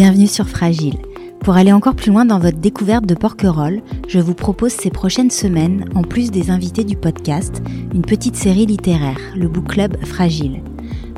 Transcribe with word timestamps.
Bienvenue 0.00 0.28
sur 0.28 0.48
Fragile. 0.48 0.98
Pour 1.40 1.56
aller 1.56 1.72
encore 1.72 1.96
plus 1.96 2.12
loin 2.12 2.24
dans 2.24 2.38
votre 2.38 2.58
découverte 2.58 3.04
de 3.04 3.16
Porquerolles, 3.16 3.82
je 4.06 4.20
vous 4.20 4.32
propose 4.32 4.70
ces 4.70 4.90
prochaines 4.90 5.32
semaines, 5.32 5.86
en 5.96 6.02
plus 6.02 6.30
des 6.30 6.52
invités 6.52 6.84
du 6.84 6.94
podcast, 6.94 7.60
une 7.92 8.02
petite 8.02 8.36
série 8.36 8.64
littéraire, 8.64 9.18
le 9.34 9.48
Book 9.48 9.70
Club 9.70 9.96
Fragile. 10.04 10.62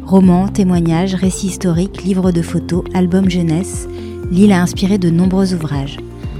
Romans, 0.03 0.49
témoignages, 0.49 1.15
récits 1.15 1.49
historiques, 1.49 2.05
livres 2.05 2.33
de 2.33 2.41
photos, 2.41 2.83
albums 2.95 3.29
jeunesse, 3.29 3.87
l'île 4.31 4.53
a 4.53 4.63
inspiré 4.63 4.97
de 4.97 5.11
nombreux 5.11 5.53
ouvrages. 5.53 5.99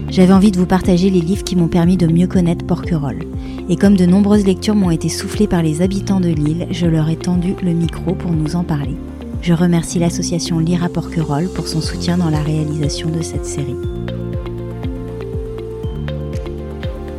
J'avais 0.09 0.33
envie 0.33 0.51
de 0.51 0.59
vous 0.59 0.65
partager 0.65 1.11
les 1.11 1.21
livres 1.21 1.45
qui 1.45 1.57
m'ont 1.57 1.69
permis 1.69 1.99
de 1.99 2.07
mieux 2.07 2.27
connaître 2.27 2.65
Porquerolles. 2.65 3.27
Et 3.69 3.77
comme 3.77 3.99
de 3.99 4.07
nombreuses 4.07 4.47
lectures 4.47 4.75
m'ont 4.75 4.91
été 4.91 5.11
soufflées 5.11 5.47
par 5.47 5.61
les 5.61 5.83
habitants 5.83 6.21
de 6.21 6.31
l'île, 6.31 6.69
je 6.71 6.87
leur 6.87 7.11
ai 7.11 7.17
tendu 7.17 7.55
le 7.63 7.75
micro 7.75 8.15
pour 8.15 8.33
nous 8.33 8.57
en 8.57 8.65
parler. 8.65 8.97
Je 9.43 9.55
remercie 9.55 9.99
l'association 9.99 10.59
Lira 10.59 10.89
Porquerolles 10.89 11.49
pour 11.55 11.67
son 11.67 11.81
soutien 11.81 12.19
dans 12.19 12.29
la 12.29 12.43
réalisation 12.43 13.09
de 13.09 13.23
cette 13.23 13.47
série. 13.47 13.77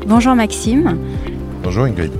Bonjour 0.05 0.35
Maxime. 0.35 0.97
Bonjour 1.63 1.85
Ingrid. 1.85 2.11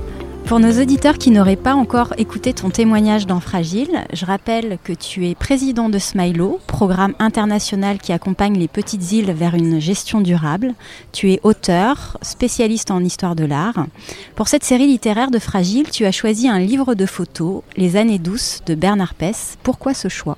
Pour 0.52 0.60
nos 0.60 0.82
auditeurs 0.82 1.16
qui 1.16 1.30
n'auraient 1.30 1.56
pas 1.56 1.72
encore 1.72 2.12
écouté 2.18 2.52
ton 2.52 2.68
témoignage 2.68 3.26
dans 3.26 3.40
Fragile, 3.40 4.04
je 4.12 4.26
rappelle 4.26 4.76
que 4.84 4.92
tu 4.92 5.26
es 5.26 5.34
président 5.34 5.88
de 5.88 5.98
Smilo, 5.98 6.60
programme 6.66 7.14
international 7.20 7.96
qui 7.96 8.12
accompagne 8.12 8.58
les 8.58 8.68
petites 8.68 9.12
îles 9.12 9.32
vers 9.32 9.54
une 9.54 9.80
gestion 9.80 10.20
durable. 10.20 10.74
Tu 11.10 11.32
es 11.32 11.40
auteur, 11.42 12.18
spécialiste 12.20 12.90
en 12.90 13.02
histoire 13.02 13.34
de 13.34 13.46
l'art. 13.46 13.86
Pour 14.34 14.48
cette 14.48 14.62
série 14.62 14.86
littéraire 14.86 15.30
de 15.30 15.38
Fragile, 15.38 15.88
tu 15.90 16.04
as 16.04 16.12
choisi 16.12 16.48
un 16.48 16.58
livre 16.58 16.94
de 16.94 17.06
photos, 17.06 17.62
Les 17.78 17.96
années 17.96 18.18
douces 18.18 18.60
de 18.66 18.74
Bernard 18.74 19.14
Pess. 19.14 19.56
Pourquoi 19.62 19.94
ce 19.94 20.08
choix? 20.08 20.36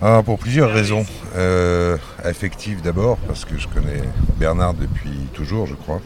Ah, 0.00 0.22
Pour 0.24 0.38
plusieurs 0.38 0.70
raisons. 0.72 1.04
Euh, 1.34 1.96
affectives 2.22 2.82
d'abord, 2.82 3.16
parce 3.26 3.44
que 3.44 3.58
je 3.58 3.66
connais 3.66 4.02
Bernard 4.38 4.74
depuis 4.74 5.18
toujours, 5.32 5.66
je 5.66 5.74
crois. 5.74 6.00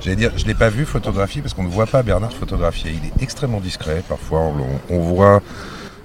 J'allais 0.00 0.16
dire, 0.16 0.32
je 0.36 0.42
ne 0.42 0.48
l'ai 0.48 0.54
pas 0.54 0.68
vu 0.68 0.84
photographier 0.84 1.42
parce 1.42 1.54
qu'on 1.54 1.64
ne 1.64 1.68
voit 1.68 1.86
pas 1.86 2.02
Bernard 2.02 2.32
photographier. 2.32 2.92
Il 2.92 3.06
est 3.08 3.22
extrêmement 3.22 3.60
discret. 3.60 4.02
Parfois, 4.08 4.52
on, 4.90 4.98
voit 5.00 5.42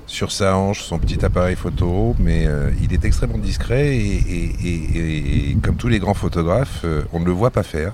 sur 0.08 0.32
sa 0.32 0.56
hanche 0.56 0.82
son 0.82 0.98
petit 0.98 1.24
appareil 1.24 1.56
photo, 1.56 2.16
mais 2.18 2.48
euh, 2.48 2.72
il 2.82 2.94
est 2.94 3.06
extrêmement 3.06 3.38
discret 3.38 3.96
et, 3.96 5.58
comme 5.62 5.76
tous 5.76 5.90
les 5.90 6.00
grands 6.00 6.14
photographes, 6.14 6.82
euh, 6.84 7.04
on 7.14 7.20
ne 7.20 7.26
le 7.26 7.32
voit 7.32 7.52
pas 7.52 7.64
faire. 7.64 7.94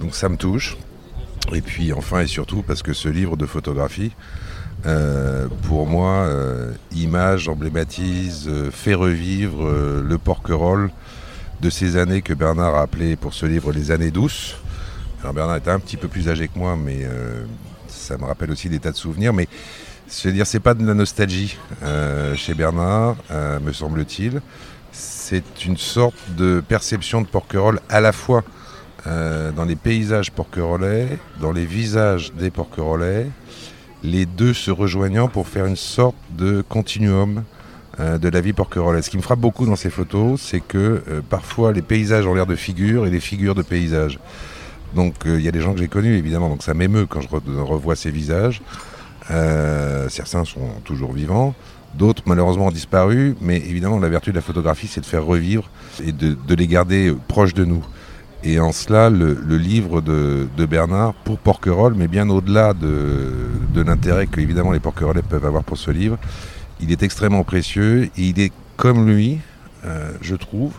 Donc 0.00 0.14
ça 0.14 0.28
me 0.28 0.36
touche. 0.36 0.76
Et 1.52 1.60
puis 1.60 1.92
enfin 1.92 2.20
et 2.20 2.26
surtout 2.26 2.62
parce 2.62 2.82
que 2.82 2.92
ce 2.92 3.08
livre 3.08 3.36
de 3.36 3.46
photographie, 3.46 4.12
euh, 4.86 5.48
pour 5.66 5.86
moi, 5.86 6.28
image, 6.94 7.48
emblématise, 7.48 8.50
fait 8.70 8.94
revivre 8.94 9.70
le 10.02 10.18
porquerolles 10.18 10.90
de 11.60 11.70
ces 11.70 11.96
années 11.96 12.22
que 12.22 12.34
Bernard 12.34 12.74
a 12.74 12.82
appelé 12.82 13.16
pour 13.16 13.34
ce 13.34 13.46
livre 13.46 13.72
les 13.72 13.90
années 13.90 14.10
douces. 14.10 14.56
Bernard 15.32 15.56
était 15.56 15.70
un 15.70 15.78
petit 15.78 15.96
peu 15.96 16.08
plus 16.08 16.28
âgé 16.28 16.48
que 16.48 16.58
moi, 16.58 16.76
mais 16.76 17.00
euh, 17.02 17.44
ça 17.88 18.18
me 18.18 18.24
rappelle 18.24 18.50
aussi 18.50 18.68
des 18.68 18.78
tas 18.78 18.90
de 18.90 18.96
souvenirs. 18.96 19.32
Mais 19.32 19.48
je 20.08 20.28
veux 20.28 20.34
dire, 20.34 20.46
c'est 20.46 20.60
pas 20.60 20.74
de 20.74 20.86
la 20.86 20.94
nostalgie 20.94 21.56
euh, 21.82 22.34
chez 22.34 22.54
Bernard, 22.54 23.16
euh, 23.30 23.58
me 23.60 23.72
semble-t-il. 23.72 24.42
C'est 24.92 25.64
une 25.64 25.76
sorte 25.76 26.14
de 26.36 26.62
perception 26.66 27.22
de 27.22 27.26
Porquerolles 27.26 27.80
à 27.88 28.00
la 28.00 28.12
fois 28.12 28.44
dans 29.06 29.66
les 29.66 29.76
paysages 29.76 30.30
porquerolais, 30.30 31.18
dans 31.38 31.52
les 31.52 31.66
visages 31.66 32.32
des 32.32 32.50
porquerolais, 32.50 33.26
les 34.02 34.24
deux 34.24 34.54
se 34.54 34.70
rejoignant 34.70 35.28
pour 35.28 35.46
faire 35.46 35.66
une 35.66 35.76
sorte 35.76 36.16
de 36.30 36.64
continuum 36.66 37.44
de 37.98 38.28
la 38.30 38.40
vie 38.40 38.54
porquerolaise. 38.54 39.04
Ce 39.04 39.10
qui 39.10 39.18
me 39.18 39.22
frappe 39.22 39.40
beaucoup 39.40 39.66
dans 39.66 39.76
ces 39.76 39.90
photos, 39.90 40.40
c'est 40.40 40.60
que 40.60 41.02
parfois 41.28 41.72
les 41.74 41.82
paysages 41.82 42.26
ont 42.26 42.32
l'air 42.32 42.46
de 42.46 42.56
figures 42.56 43.04
et 43.04 43.10
les 43.10 43.20
figures 43.20 43.54
de 43.54 43.60
paysages. 43.60 44.18
Donc 44.94 45.14
il 45.24 45.30
euh, 45.30 45.40
y 45.40 45.48
a 45.48 45.52
des 45.52 45.60
gens 45.60 45.72
que 45.72 45.78
j'ai 45.78 45.88
connus 45.88 46.16
évidemment, 46.16 46.48
donc 46.48 46.62
ça 46.62 46.74
m'émeut 46.74 47.06
quand 47.06 47.20
je 47.20 47.28
revois 47.28 47.96
ces 47.96 48.10
visages. 48.10 48.62
Euh, 49.30 50.08
certains 50.08 50.44
sont 50.44 50.68
toujours 50.84 51.12
vivants, 51.12 51.54
d'autres 51.94 52.22
malheureusement 52.26 52.66
ont 52.66 52.70
disparu, 52.70 53.34
mais 53.40 53.56
évidemment 53.56 53.98
la 53.98 54.08
vertu 54.08 54.30
de 54.30 54.36
la 54.36 54.42
photographie 54.42 54.86
c'est 54.86 55.00
de 55.00 55.06
faire 55.06 55.24
revivre 55.24 55.70
et 56.04 56.12
de, 56.12 56.36
les 56.54 56.66
garder 56.66 57.14
proches 57.28 57.54
de 57.54 57.64
nous. 57.64 57.84
Et 58.46 58.60
en 58.60 58.72
cela, 58.72 59.08
le, 59.08 59.32
livre 59.56 60.02
de, 60.02 60.46
Bernard 60.66 61.14
pour 61.24 61.38
Porquerolles, 61.38 61.94
mais 61.94 62.08
bien 62.08 62.28
au-delà 62.28 62.74
de, 62.74 63.50
l'intérêt 63.74 64.26
que 64.26 64.40
évidemment 64.40 64.72
les 64.72 64.80
Porquerolles 64.80 65.22
peuvent 65.22 65.46
avoir 65.46 65.64
pour 65.64 65.78
ce 65.78 65.90
livre, 65.90 66.18
il 66.80 66.92
est 66.92 67.02
extrêmement 67.02 67.44
précieux 67.44 68.04
et 68.04 68.22
il 68.22 68.38
est 68.38 68.52
comme 68.76 69.08
lui, 69.08 69.38
euh, 69.86 70.10
je 70.20 70.34
trouve, 70.34 70.74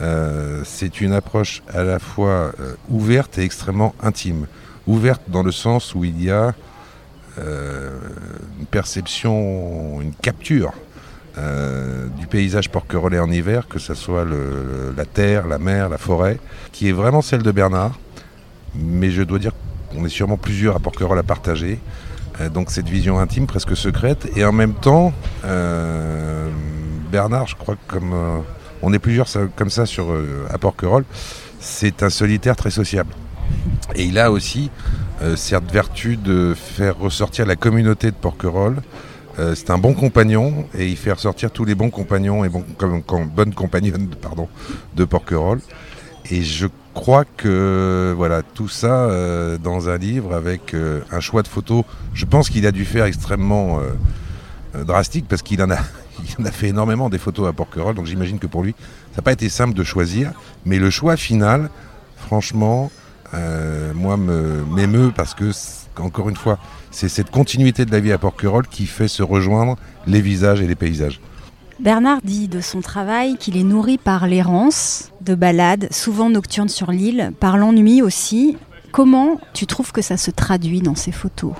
euh, 0.00 0.62
c'est 0.64 1.00
une 1.00 1.12
approche 1.12 1.62
à 1.72 1.82
la 1.82 1.98
fois 1.98 2.52
euh, 2.60 2.74
ouverte 2.88 3.38
et 3.38 3.42
extrêmement 3.42 3.94
intime. 4.02 4.46
Ouverte 4.86 5.22
dans 5.28 5.42
le 5.42 5.52
sens 5.52 5.94
où 5.94 6.04
il 6.04 6.22
y 6.22 6.30
a 6.30 6.54
euh, 7.38 7.98
une 8.58 8.66
perception, 8.66 10.00
une 10.00 10.14
capture 10.14 10.72
du 12.18 12.26
paysage 12.28 12.70
porquerolais 12.70 13.18
en 13.18 13.30
hiver, 13.30 13.68
que 13.68 13.78
ce 13.78 13.92
soit 13.92 14.24
la 14.24 15.04
terre, 15.04 15.46
la 15.46 15.58
mer, 15.58 15.90
la 15.90 15.98
forêt, 15.98 16.40
qui 16.72 16.88
est 16.88 16.92
vraiment 16.92 17.20
celle 17.20 17.42
de 17.42 17.50
Bernard. 17.50 17.98
Mais 18.74 19.10
je 19.10 19.22
dois 19.22 19.38
dire 19.38 19.52
qu'on 19.90 20.06
est 20.06 20.08
sûrement 20.08 20.38
plusieurs 20.38 20.76
à 20.76 20.78
Porquerolles 20.78 21.18
à 21.18 21.22
partager. 21.22 21.78
donc 22.54 22.70
cette 22.70 22.88
vision 22.88 23.18
intime, 23.18 23.46
presque 23.46 23.76
secrète. 23.76 24.26
Et 24.34 24.46
en 24.46 24.52
même 24.52 24.72
temps, 24.72 25.12
Bernard, 27.12 27.48
je 27.48 27.56
crois 27.56 27.76
comme 27.86 28.14
on 28.82 28.92
est 28.92 28.98
plusieurs 28.98 29.28
comme 29.56 29.70
ça 29.70 29.86
sur, 29.86 30.12
euh, 30.12 30.46
à 30.50 30.58
Porquerolles. 30.58 31.04
C'est 31.60 32.02
un 32.02 32.10
solitaire 32.10 32.56
très 32.56 32.70
sociable. 32.70 33.14
Et 33.94 34.04
il 34.04 34.18
a 34.18 34.30
aussi 34.30 34.70
euh, 35.22 35.36
cette 35.36 35.70
vertu 35.70 36.16
de 36.16 36.54
faire 36.54 36.98
ressortir 36.98 37.46
la 37.46 37.56
communauté 37.56 38.10
de 38.10 38.16
Porquerolles. 38.16 38.82
Euh, 39.38 39.54
c'est 39.54 39.70
un 39.70 39.78
bon 39.78 39.94
compagnon 39.94 40.66
et 40.76 40.88
il 40.88 40.96
fait 40.96 41.12
ressortir 41.12 41.50
tous 41.50 41.64
les 41.64 41.74
bons 41.74 41.90
compagnons 41.90 42.44
et 42.44 42.48
bonnes 42.48 43.54
compagnonnes 43.54 44.08
pardon, 44.20 44.48
de 44.94 45.04
Porquerolles. 45.04 45.60
Et 46.30 46.42
je 46.42 46.66
crois 46.92 47.24
que 47.24 48.14
voilà 48.16 48.42
tout 48.42 48.68
ça 48.68 49.08
dans 49.62 49.88
un 49.88 49.96
livre 49.96 50.34
avec 50.34 50.74
un 51.12 51.20
choix 51.20 51.42
de 51.42 51.46
photos, 51.48 51.84
je 52.14 52.24
pense 52.24 52.50
qu'il 52.50 52.66
a 52.66 52.72
dû 52.72 52.84
faire 52.84 53.04
extrêmement 53.04 53.78
drastique 54.74 55.26
parce 55.28 55.42
qu'il 55.42 55.62
en 55.62 55.70
a 55.70 55.78
il 56.38 56.46
a 56.46 56.52
fait 56.52 56.68
énormément 56.68 57.08
des 57.08 57.18
photos 57.18 57.48
à 57.48 57.52
Porquerolles, 57.52 57.94
donc 57.94 58.06
j'imagine 58.06 58.38
que 58.38 58.46
pour 58.46 58.62
lui, 58.62 58.74
ça 59.12 59.18
n'a 59.18 59.22
pas 59.22 59.32
été 59.32 59.48
simple 59.48 59.74
de 59.74 59.84
choisir. 59.84 60.32
Mais 60.64 60.78
le 60.78 60.90
choix 60.90 61.16
final, 61.16 61.70
franchement, 62.16 62.90
euh, 63.34 63.92
moi, 63.94 64.16
m'émeut 64.16 65.12
parce 65.14 65.34
que, 65.34 65.50
encore 65.98 66.28
une 66.28 66.36
fois, 66.36 66.58
c'est 66.90 67.08
cette 67.08 67.30
continuité 67.30 67.84
de 67.84 67.90
la 67.90 68.00
vie 68.00 68.12
à 68.12 68.18
Porquerolles 68.18 68.68
qui 68.68 68.86
fait 68.86 69.08
se 69.08 69.22
rejoindre 69.22 69.76
les 70.06 70.20
visages 70.20 70.60
et 70.60 70.66
les 70.66 70.74
paysages. 70.74 71.20
Bernard 71.78 72.20
dit 72.24 72.48
de 72.48 72.62
son 72.62 72.80
travail 72.80 73.36
qu'il 73.36 73.56
est 73.56 73.62
nourri 73.62 73.98
par 73.98 74.26
l'errance, 74.26 75.12
de 75.20 75.34
balades, 75.34 75.88
souvent 75.90 76.30
nocturnes 76.30 76.70
sur 76.70 76.90
l'île, 76.90 77.32
par 77.38 77.58
l'ennui 77.58 78.00
aussi. 78.00 78.56
Comment 78.92 79.38
tu 79.52 79.66
trouves 79.66 79.92
que 79.92 80.00
ça 80.00 80.16
se 80.16 80.30
traduit 80.30 80.80
dans 80.80 80.94
ses 80.94 81.12
photos? 81.12 81.52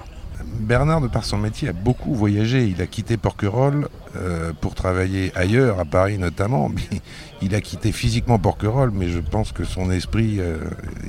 Bernard, 0.61 1.03
de 1.03 1.09
par 1.09 1.25
son 1.25 1.37
métier, 1.37 1.69
a 1.69 1.75
beaucoup 1.75 2.15
voyagé. 2.15 2.67
Il 2.67 2.81
a 2.81 2.87
quitté 2.87 3.19
Porquerolles 3.19 3.89
euh, 4.21 4.53
pour 4.61 4.75
travailler 4.75 5.33
ailleurs, 5.35 5.81
à 5.81 5.85
Paris 5.85 6.19
notamment. 6.19 6.71
il 7.43 7.55
a 7.55 7.61
quitté 7.61 7.93
physiquement 7.93 8.39
Porquerolles, 8.39 8.93
mais 8.93 9.09
je 9.09 9.19
pense 9.19 9.53
que 9.53 9.65
son 9.65 9.91
esprit 9.91 10.37
euh, 10.39 10.59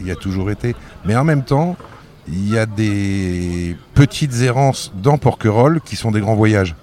y 0.03 0.11
a 0.11 0.15
toujours 0.15 0.51
été. 0.51 0.75
Mais 1.05 1.15
en 1.15 1.23
même 1.23 1.43
temps, 1.43 1.77
il 2.27 2.49
y 2.49 2.57
a 2.57 2.65
des 2.65 3.75
petites 3.93 4.41
errances 4.41 4.91
dans 5.01 5.17
Porquerolles 5.17 5.81
qui 5.81 5.95
sont 5.95 6.11
des 6.11 6.19
grands 6.19 6.35
voyages. 6.35 6.75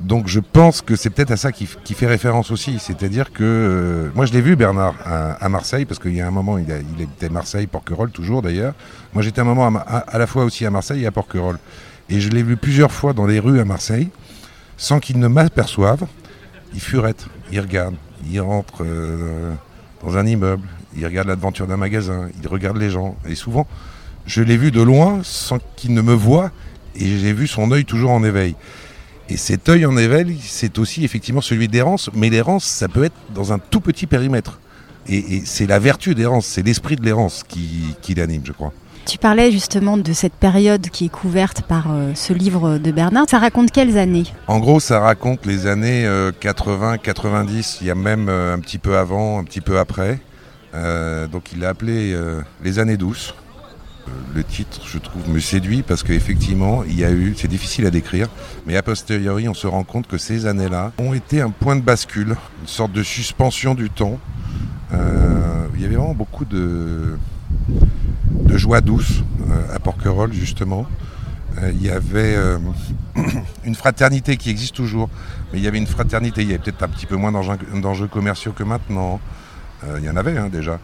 Donc 0.00 0.28
je 0.28 0.40
pense 0.40 0.80
que 0.80 0.96
c'est 0.96 1.10
peut-être 1.10 1.30
à 1.30 1.36
ça 1.36 1.52
qui, 1.52 1.66
fait 1.66 2.06
référence 2.06 2.50
aussi. 2.50 2.78
C'est-à-dire 2.78 3.32
que 3.32 3.44
euh, 3.44 4.10
moi 4.14 4.24
je 4.24 4.32
l'ai 4.32 4.40
vu 4.40 4.56
Bernard 4.56 4.94
à, 5.04 5.48
Marseille, 5.50 5.84
parce 5.84 6.00
qu'il 6.00 6.14
y 6.14 6.22
a 6.22 6.26
un 6.26 6.30
moment, 6.30 6.56
il, 6.56 6.66
il 6.96 7.02
était 7.02 7.28
Marseille, 7.28 7.66
Porquerolles 7.66 8.10
toujours 8.10 8.40
d'ailleurs. 8.40 8.74
Moi 9.12 9.22
j'étais 9.22 9.42
un 9.42 9.44
moment 9.44 9.70
à, 9.86 10.18
la 10.18 10.26
fois 10.26 10.44
aussi 10.44 10.64
à 10.64 10.70
Marseille 10.70 11.02
et 11.02 11.06
à 11.06 11.10
Porquerolles. 11.10 11.58
Et 12.08 12.20
je 12.20 12.30
l'ai 12.30 12.42
vu 12.42 12.56
plusieurs 12.56 12.90
fois 12.90 13.12
dans 13.12 13.26
les 13.26 13.38
rues 13.38 13.60
à 13.60 13.64
Marseille, 13.64 14.08
sans 14.80 14.98
qu'il 14.98 15.18
ne 15.18 15.28
m'aperçoive. 15.28 16.06
Il 16.74 16.80
furette, 16.80 17.26
il 17.52 17.60
regarde, 17.60 17.94
il 18.28 18.40
rentre 18.40 18.82
euh, 18.82 19.52
dans 20.02 20.16
un 20.16 20.26
immeuble, 20.26 20.66
il 20.96 21.04
regarde 21.04 21.28
l'aventure 21.28 21.66
d'un 21.66 21.76
magasin, 21.76 22.28
il 22.42 22.48
regarde 22.48 22.78
les 22.78 22.90
gens. 22.90 23.14
Et 23.28 23.34
souvent, 23.34 23.66
je 24.26 24.42
l'ai 24.42 24.56
vu 24.56 24.70
de 24.70 24.80
loin 24.80 25.20
sans 25.22 25.58
qu'il 25.76 25.92
ne 25.92 26.00
me 26.00 26.14
voie, 26.14 26.50
et 26.96 27.18
j'ai 27.18 27.32
vu 27.32 27.46
son 27.46 27.70
œil 27.70 27.84
toujours 27.84 28.10
en 28.10 28.24
éveil. 28.24 28.56
Et 29.28 29.36
cet 29.36 29.68
œil 29.68 29.84
en 29.84 29.96
éveil, 29.96 30.38
c'est 30.42 30.78
aussi 30.78 31.04
effectivement 31.04 31.42
celui 31.42 31.68
d'errance, 31.68 32.10
mais 32.14 32.30
l'errance, 32.30 32.64
ça 32.64 32.88
peut 32.88 33.04
être 33.04 33.14
dans 33.34 33.52
un 33.52 33.58
tout 33.58 33.80
petit 33.80 34.06
périmètre. 34.06 34.60
Et, 35.08 35.42
c'est 35.44 35.66
la 35.66 35.78
vertu 35.78 36.14
d'errance, 36.14 36.46
c'est 36.46 36.62
l'esprit 36.62 36.96
de 36.96 37.04
l'errance 37.04 37.44
qui, 37.46 38.14
l'anime, 38.14 38.42
je 38.44 38.52
crois. 38.52 38.72
Tu 39.06 39.18
parlais 39.18 39.50
justement 39.50 39.96
de 39.96 40.12
cette 40.12 40.34
période 40.34 40.88
qui 40.88 41.06
est 41.06 41.10
couverte 41.10 41.62
par 41.62 41.90
euh, 41.90 42.12
ce 42.14 42.32
livre 42.32 42.78
de 42.78 42.90
Bernard. 42.92 43.26
Ça 43.28 43.38
raconte 43.38 43.70
quelles 43.70 43.98
années? 43.98 44.24
En 44.46 44.58
gros, 44.58 44.78
ça 44.80 45.00
raconte 45.00 45.46
les 45.46 45.66
années 45.66 46.06
80-90. 46.40 46.58
Euh, 46.60 47.62
Il 47.80 47.86
y 47.86 47.90
a 47.90 47.94
même 47.94 48.28
euh, 48.28 48.54
un 48.54 48.58
petit 48.60 48.78
peu 48.78 48.96
avant, 48.96 49.38
un 49.38 49.44
petit 49.44 49.60
peu 49.60 49.78
après. 49.78 50.20
donc 51.32 51.52
il 51.52 51.60
l'a 51.60 51.70
appelé 51.70 52.16
les 52.62 52.78
années 52.78 52.96
douces. 52.96 53.34
Le 54.34 54.42
titre, 54.42 54.80
je 54.86 54.98
trouve, 54.98 55.28
me 55.28 55.40
séduit 55.40 55.82
parce 55.82 56.02
qu'effectivement, 56.02 56.82
il 56.84 56.98
y 56.98 57.04
a 57.04 57.10
eu, 57.10 57.34
c'est 57.36 57.48
difficile 57.48 57.86
à 57.86 57.90
décrire, 57.90 58.28
mais 58.66 58.76
a 58.76 58.82
posteriori, 58.82 59.48
on 59.48 59.54
se 59.54 59.66
rend 59.68 59.84
compte 59.84 60.06
que 60.08 60.18
ces 60.18 60.46
années-là 60.46 60.92
ont 60.98 61.14
été 61.14 61.40
un 61.40 61.50
point 61.50 61.76
de 61.76 61.80
bascule, 61.80 62.36
une 62.60 62.66
sorte 62.66 62.92
de 62.92 63.02
suspension 63.02 63.74
du 63.74 63.88
temps. 63.90 64.18
il 64.92 65.80
y 65.80 65.84
avait 65.84 65.96
vraiment 65.96 66.14
beaucoup 66.14 66.44
de, 66.44 67.16
de 68.30 68.56
joie 68.56 68.80
douce 68.80 69.22
euh, 69.50 69.74
à 69.74 69.78
Porquerolles 69.78 70.32
justement. 70.32 70.86
Euh, 71.58 71.72
il 71.74 71.82
y 71.82 71.90
avait 71.90 72.36
euh, 72.36 72.58
une 73.64 73.74
fraternité 73.74 74.36
qui 74.36 74.50
existe 74.50 74.74
toujours, 74.74 75.08
mais 75.52 75.58
il 75.58 75.64
y 75.64 75.68
avait 75.68 75.78
une 75.78 75.86
fraternité, 75.86 76.42
il 76.42 76.48
y 76.48 76.50
avait 76.54 76.62
peut-être 76.62 76.82
un 76.82 76.88
petit 76.88 77.06
peu 77.06 77.16
moins 77.16 77.32
d'enjeux 77.32 78.06
commerciaux 78.06 78.52
que 78.52 78.62
maintenant. 78.62 79.20
il 79.96 80.04
y 80.04 80.10
en 80.10 80.16
avait 80.16 80.36
hein, 80.36 80.48
déjà. 80.48 80.78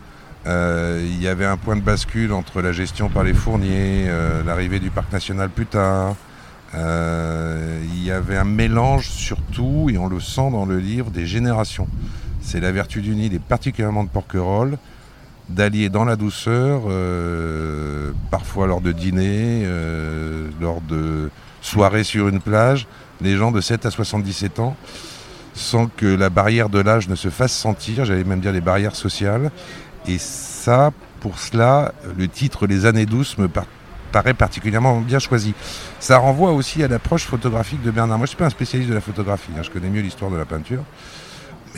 il 0.47 1.23
y 1.23 1.29
avait 1.29 1.45
un 1.45 1.57
point 1.57 1.77
de 1.77 1.83
bascule 1.83 2.33
entre 2.33 2.63
la 2.63 2.73
gestion 2.73 3.09
par 3.09 3.23
les 3.23 3.35
fourniers, 3.35 4.09
l'arrivée 4.45 4.81
du 4.81 4.91
parc 4.91 5.13
national 5.13 5.51
plus 5.51 5.67
tard. 5.67 6.17
il 6.75 8.03
y 8.05 8.11
avait 8.11 8.37
un 8.37 8.45
mélange 8.45 9.09
surtout, 9.09 9.89
et 9.93 9.99
on 9.99 10.09
le 10.09 10.19
sent 10.19 10.51
dans 10.51 10.65
le 10.65 10.79
livre, 10.79 11.11
des 11.11 11.27
générations. 11.27 11.89
C'est 12.41 12.61
la 12.61 12.73
vertu 12.73 13.03
du 13.03 13.15
Nil 13.15 13.35
et 13.35 13.39
particulièrement 13.39 14.05
de 14.05 14.09
Porquerolles 14.09 14.79
d'allier 15.49 15.89
dans 15.89 16.05
la 16.05 16.17
douceur, 16.17 16.83
euh, 16.89 18.13
parfois 18.31 18.67
lors 18.67 18.81
de 18.81 18.93
dîner, 18.93 19.63
euh, 19.65 20.49
lors 20.61 20.81
de 20.81 21.31
soirées 21.61 22.05
sur 22.05 22.29
une 22.29 22.41
plage, 22.41 22.87
les 23.21 23.37
gens 23.37 23.53
de 23.53 23.61
7 23.61 23.87
à 23.87 23.91
77 23.91 24.59
ans, 24.61 24.77
sans 25.55 25.87
que 25.87 26.07
la 26.07 26.31
barrière 26.31 26.69
de 26.69 26.79
l'âge 26.79 27.09
ne 27.09 27.15
se 27.15 27.31
fasse 27.31 27.53
sentir, 27.53 28.05
j'allais 28.05 28.25
même 28.25 28.41
dire 28.41 28.53
les 28.53 28.61
barrières 28.61 28.97
sociales. 28.97 29.51
Et 30.07 30.19
ça, 30.19 30.93
pour 31.21 31.39
cela, 31.39 31.93
le 32.17 32.29
titre 32.29 32.67
Les 32.67 32.87
années 32.87 33.07
douces 33.07 33.39
me 33.39 33.49
paraît 34.13 34.35
particulièrement 34.35 35.01
bien 35.01 35.19
choisi. 35.19 35.55
Ça 35.99 36.19
renvoie 36.19 36.53
aussi 36.53 36.83
à 36.83 36.89
l'approche 36.89 37.25
photographique 37.25 37.83
de 37.83 37.91
Bernard. 37.91 38.19
Moi, 38.19 38.27
je 38.27 38.33
ne 38.33 38.35
suis 38.35 38.37
pas 38.37 38.47
un 38.47 38.51
spécialiste 38.51 38.91
de 38.91 38.95
la 38.95 39.01
photographie, 39.01 39.51
hein, 39.57 39.63
je 39.63 39.71
connais 39.71 39.89
mieux 39.89 40.03
l'histoire 40.03 40.31
de 40.31 40.37
la 40.37 40.45
peinture. 40.45 40.83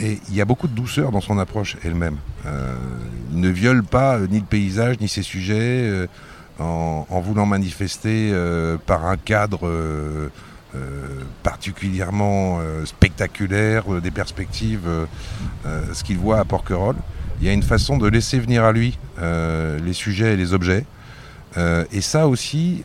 Et 0.01 0.21
il 0.29 0.35
y 0.35 0.41
a 0.41 0.45
beaucoup 0.45 0.69
de 0.69 0.75
douceur 0.75 1.11
dans 1.11 1.21
son 1.21 1.39
approche 1.39 1.77
elle-même. 1.85 2.17
Euh, 2.47 2.75
il 3.33 3.41
ne 3.41 3.49
viole 3.49 3.83
pas 3.83 4.17
euh, 4.17 4.27
ni 4.31 4.39
le 4.39 4.45
paysage, 4.45 5.01
ni 5.01 5.09
ses 5.09 5.23
sujets, 5.23 5.57
euh, 5.61 6.07
en, 6.59 7.21
voulant 7.21 7.47
manifester 7.47 8.35
par 8.87 9.07
un 9.07 9.17
cadre 9.17 9.71
particulièrement 11.45 12.59
spectaculaire, 12.85 13.85
des 14.01 14.11
perspectives, 14.11 14.89
ce 15.65 16.03
qu'il 16.03 16.19
voit 16.19 16.41
à 16.41 16.45
Porquerolles. 16.45 16.97
Il 17.41 17.47
y 17.47 17.51
a 17.51 17.53
une 17.53 17.63
façon 17.63 17.97
de 17.97 18.09
laisser 18.09 18.41
venir 18.41 18.65
à 18.65 18.73
lui 18.73 18.99
les 19.21 19.93
sujets 19.93 20.35
et 20.35 20.37
les 20.37 20.53
objets. 20.53 20.85
et 21.57 22.01
ça 22.01 22.27
aussi 22.27 22.83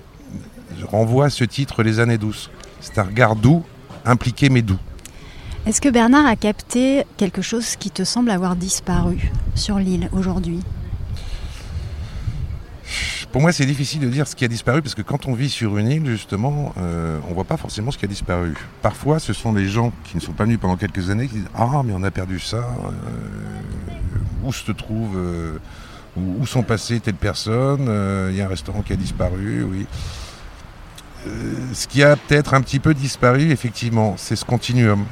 renvoie 0.83 1.25
à 1.25 1.29
ce 1.31 1.43
titre 1.43 1.81
Les 1.81 1.99
années 1.99 2.19
douces. 2.19 2.51
C'est 2.79 2.99
un 2.99 3.03
regard 3.03 3.35
doux, 3.35 3.63
impliqué 4.05 4.49
mais 4.49 4.61
doux. 4.61 4.79
Est-ce 5.65 5.79
que 5.79 5.87
Bernard 5.87 6.25
a 6.25 6.35
capté 6.35 7.05
quelque 7.15 7.41
chose 7.41 7.77
qui 7.77 7.89
te 7.89 8.03
semble 8.03 8.31
avoir 8.31 8.57
disparu 8.57 9.31
sur 9.55 9.79
l'île 9.79 10.09
aujourd'hui? 10.11 10.59
Pour 13.31 13.41
moi, 13.41 13.53
c'est 13.53 13.65
difficile 13.65 14.01
de 14.01 14.09
dire 14.09 14.27
ce 14.27 14.35
qui 14.35 14.43
a 14.43 14.49
disparu 14.49 14.81
parce 14.81 14.93
que 14.93 15.01
quand 15.01 15.25
on 15.25 15.33
vit 15.33 15.49
sur 15.49 15.77
une 15.77 15.89
île, 15.89 16.05
justement, 16.05 16.73
euh, 16.77 17.17
on 17.27 17.29
ne 17.29 17.33
voit 17.33 17.45
pas 17.45 17.55
forcément 17.55 17.91
ce 17.91 17.97
qui 17.97 18.03
a 18.03 18.09
disparu. 18.09 18.55
Parfois, 18.81 19.19
ce 19.19 19.31
sont 19.31 19.53
les 19.53 19.69
gens 19.69 19.93
qui 20.03 20.17
ne 20.17 20.21
sont 20.21 20.33
pas 20.33 20.43
venus 20.43 20.59
pendant 20.59 20.75
quelques 20.75 21.09
années 21.09 21.29
qui 21.29 21.35
disent 21.35 21.49
Ah, 21.55 21.81
mais 21.85 21.93
on 21.95 22.03
a 22.03 22.11
perdu 22.11 22.41
ça. 22.41 22.57
Euh, 22.57 22.91
où 24.43 24.51
se 24.51 24.73
trouve 24.73 25.15
euh, 25.15 25.59
où, 26.17 26.45
sont 26.45 26.63
passées 26.63 26.99
telles 26.99 27.13
personnes 27.15 27.89
Il 28.29 28.35
y 28.35 28.41
a 28.41 28.45
un 28.45 28.49
restaurant 28.49 28.81
qui 28.81 28.91
a 28.91 28.97
disparu, 28.97 29.63
oui. 29.63 29.87
ce 31.71 31.87
qui 31.87 32.03
a 32.03 32.17
peut-être 32.17 32.53
un 32.53 32.59
petit 32.59 32.79
peu 32.79 32.93
disparu, 32.93 33.51
effectivement, 33.51 34.15
c'est 34.17 34.35
ce 34.35 34.43
continuum. 34.43 35.05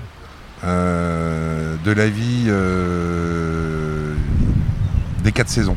Euh, 0.63 1.75
de 1.83 1.91
la 1.91 2.07
vie 2.07 2.45
euh, 2.47 4.13
des 5.23 5.31
quatre 5.31 5.49
saisons. 5.49 5.75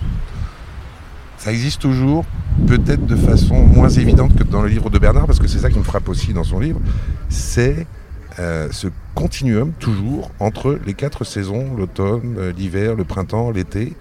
Ça 1.38 1.52
existe 1.52 1.80
toujours, 1.80 2.26
peut-être 2.66 3.06
de 3.06 3.16
façon 3.16 3.54
moins 3.54 3.88
évidente 3.88 4.36
que 4.36 4.42
dans 4.42 4.60
le 4.60 4.68
livre 4.68 4.90
de 4.90 4.98
Bernard, 4.98 5.26
parce 5.26 5.38
que 5.38 5.48
c'est 5.48 5.60
ça 5.60 5.70
qui 5.70 5.78
me 5.78 5.84
frappe 5.84 6.06
aussi 6.10 6.34
dans 6.34 6.44
son 6.44 6.60
livre, 6.60 6.80
c'est 7.30 7.86
euh, 8.38 8.68
ce 8.72 8.88
continuum 9.14 9.72
toujours 9.72 10.30
entre 10.38 10.78
les 10.84 10.92
quatre 10.92 11.24
saisons, 11.24 11.74
l'automne, 11.74 12.50
l'hiver, 12.54 12.94
le 12.94 13.04
printemps, 13.04 13.50
l'été. 13.50 13.94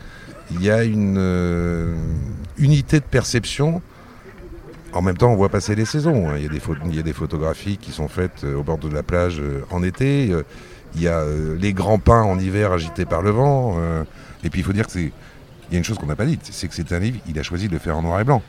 Il 0.52 0.62
y 0.62 0.70
a 0.70 0.84
une 0.84 1.96
unité 2.58 3.00
de 3.00 3.06
perception 3.06 3.82
en 4.92 5.02
même 5.02 5.18
temps, 5.18 5.32
on 5.32 5.36
voit 5.36 5.50
passer 5.50 5.74
les 5.74 5.86
saisons. 5.86 6.30
Hein. 6.30 6.34
Il 6.38 6.44
y, 6.44 6.46
a 6.46 6.50
des 6.50 6.62
il 6.86 6.96
y, 6.96 7.00
a 7.00 7.02
des 7.02 7.14
photographies 7.14 7.78
qui 7.78 7.92
sont 7.92 8.08
faites 8.08 8.44
au 8.44 8.62
bord 8.62 8.78
de 8.78 8.90
la 8.90 9.02
plage 9.02 9.42
en 9.72 9.82
été. 9.82 10.32
Il 10.96 11.02
y 11.02 11.08
a 11.08 11.20
euh, 11.20 11.58
les 11.60 11.74
grands 11.74 12.00
pins 12.00 12.22
en 12.22 12.38
hiver 12.38 12.72
agités 12.72 13.06
par 13.06 13.22
le 13.22 13.32
vent. 13.32 13.76
Euh, 13.78 14.04
et 14.44 14.50
puis 14.50 14.62
il 14.62 14.64
faut 14.64 14.74
dire 14.74 14.86
que 14.86 14.92
c'est. 14.92 15.12
Il 15.70 15.74
y 15.74 15.76
a 15.76 15.78
une 15.78 15.84
chose 15.84 15.98
qu'on 15.98 16.06
n'a 16.06 16.16
pas 16.16 16.26
dite, 16.26 16.48
c'est 16.52 16.68
que 16.68 16.76
c'est 16.76 16.92
un 16.92 17.00
livre, 17.00 17.20
il 17.28 17.40
a 17.40 17.42
choisi 17.42 17.68
de 17.68 17.74
le 17.74 17.80
faire 17.80 17.98
en 17.98 18.04
noir 18.04 18.20
et 18.20 18.24
blanc. 18.24 18.44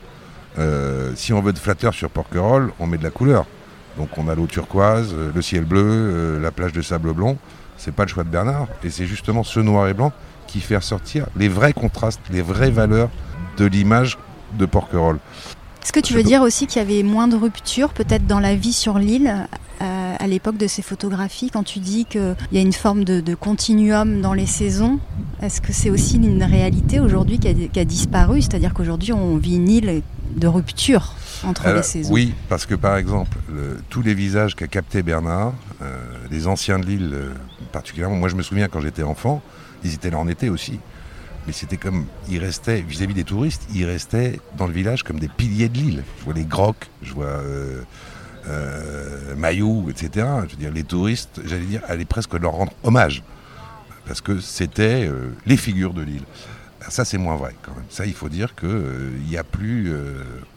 Euh, 0.59 1.13
si 1.15 1.33
on 1.33 1.41
veut 1.41 1.53
de 1.53 1.57
flatteur 1.57 1.93
sur 1.93 2.09
Porquerolles, 2.09 2.71
on 2.79 2.85
met 2.85 2.97
de 2.97 3.03
la 3.03 3.09
couleur. 3.09 3.47
Donc 3.97 4.09
on 4.17 4.27
a 4.27 4.35
l'eau 4.35 4.45
turquoise, 4.45 5.15
le 5.33 5.41
ciel 5.41 5.63
bleu, 5.63 6.37
la 6.39 6.51
plage 6.51 6.73
de 6.73 6.81
sable 6.81 7.13
blond. 7.13 7.37
C'est 7.77 7.93
pas 7.93 8.03
le 8.03 8.09
choix 8.09 8.25
de 8.25 8.29
Bernard. 8.29 8.67
Et 8.83 8.89
c'est 8.89 9.07
justement 9.07 9.43
ce 9.43 9.59
noir 9.59 9.87
et 9.87 9.93
blanc 9.93 10.11
qui 10.45 10.59
fait 10.59 10.75
ressortir 10.75 11.25
les 11.35 11.47
vrais 11.47 11.73
contrastes, 11.73 12.21
les 12.29 12.41
vraies 12.41 12.69
valeurs 12.69 13.09
de 13.57 13.65
l'image 13.65 14.19
de 14.59 14.65
Porquerolles. 14.65 15.19
Est-ce 15.81 15.93
que 15.93 15.99
tu 15.99 16.13
veux 16.13 16.23
dire 16.23 16.41
aussi 16.41 16.67
qu'il 16.67 16.81
y 16.81 16.85
avait 16.85 17.03
moins 17.03 17.27
de 17.27 17.35
rupture 17.35 17.93
peut-être 17.93 18.27
dans 18.27 18.39
la 18.39 18.55
vie 18.55 18.73
sur 18.73 18.99
l'île 18.99 19.47
à 20.19 20.27
l'époque 20.27 20.57
de 20.57 20.67
ces 20.67 20.81
photographies, 20.81 21.49
quand 21.49 21.63
tu 21.63 21.79
dis 21.79 22.05
qu'il 22.05 22.35
y 22.51 22.57
a 22.57 22.61
une 22.61 22.73
forme 22.73 23.03
de, 23.03 23.35
continuum 23.35 24.21
dans 24.21 24.33
les 24.33 24.45
saisons, 24.45 24.99
est-ce 25.41 25.61
que 25.61 25.73
c'est 25.73 25.89
aussi 25.89 26.17
une 26.17 26.43
réalité 26.43 26.99
aujourd'hui 26.99 27.39
qui, 27.39 27.79
a, 27.79 27.85
disparu? 27.85 28.41
C'est-à-dire 28.41 28.73
qu'aujourd'hui, 28.73 29.13
on 29.13 29.37
vit 29.37 29.55
une 29.55 29.69
île 29.69 30.01
de 30.35 30.47
rupture 30.47 31.13
entre 31.43 31.69
les 31.69 31.83
saisons 31.83 32.13
Oui, 32.13 32.33
parce 32.49 32.65
que 32.65 32.75
par 32.75 32.97
exemple, 32.97 33.37
tous 33.89 34.01
les 34.01 34.13
visages 34.13 34.55
qu'a 34.55 34.67
capté 34.67 35.03
Bernard, 35.03 35.53
euh, 35.81 35.97
les 36.31 36.47
anciens 36.47 36.79
de 36.79 36.85
l'île 36.85 37.11
euh, 37.13 37.33
particulièrement, 37.71 38.15
moi 38.15 38.29
je 38.29 38.35
me 38.35 38.41
souviens 38.41 38.67
quand 38.67 38.81
j'étais 38.81 39.03
enfant, 39.03 39.41
ils 39.83 39.93
étaient 39.93 40.09
là 40.09 40.17
en 40.17 40.27
été 40.27 40.49
aussi. 40.49 40.79
Mais 41.45 41.53
c'était 41.53 41.77
comme, 41.77 42.05
ils 42.29 42.39
restaient, 42.39 42.81
vis-à-vis 42.81 43.13
des 43.13 43.23
touristes, 43.23 43.67
ils 43.73 43.85
restaient 43.85 44.39
dans 44.57 44.67
le 44.67 44.73
village 44.73 45.03
comme 45.03 45.19
des 45.19 45.27
piliers 45.27 45.69
de 45.69 45.77
l'île. 45.77 46.03
Je 46.19 46.25
vois 46.25 46.33
les 46.33 46.45
grocs, 46.45 46.89
je 47.03 47.13
vois 47.13 47.25
euh, 47.25 47.81
euh, 48.47 49.89
etc. 49.89 50.27
Je 50.49 50.65
veux 50.65 50.71
les 50.71 50.83
touristes, 50.83 51.41
j'allais 51.45 51.65
dire, 51.65 51.81
allaient 51.87 52.05
presque 52.05 52.33
leur 52.33 52.53
rendre 52.53 52.73
hommage. 52.83 53.23
Parce 54.07 54.21
que 54.21 54.39
c'était 54.39 55.07
euh, 55.07 55.29
les 55.45 55.57
figures 55.57 55.93
de 55.93 56.01
l'île. 56.01 56.23
Ça, 56.89 57.03
c'est 57.05 57.17
moins 57.17 57.35
vrai 57.35 57.55
quand 57.63 57.73
même. 57.73 57.85
Ça, 57.89 58.05
il 58.05 58.13
faut 58.13 58.29
dire 58.29 58.53
qu'il 58.55 58.69
euh, 58.69 59.09
n'y 59.27 59.37
a 59.37 59.43
plus 59.43 59.91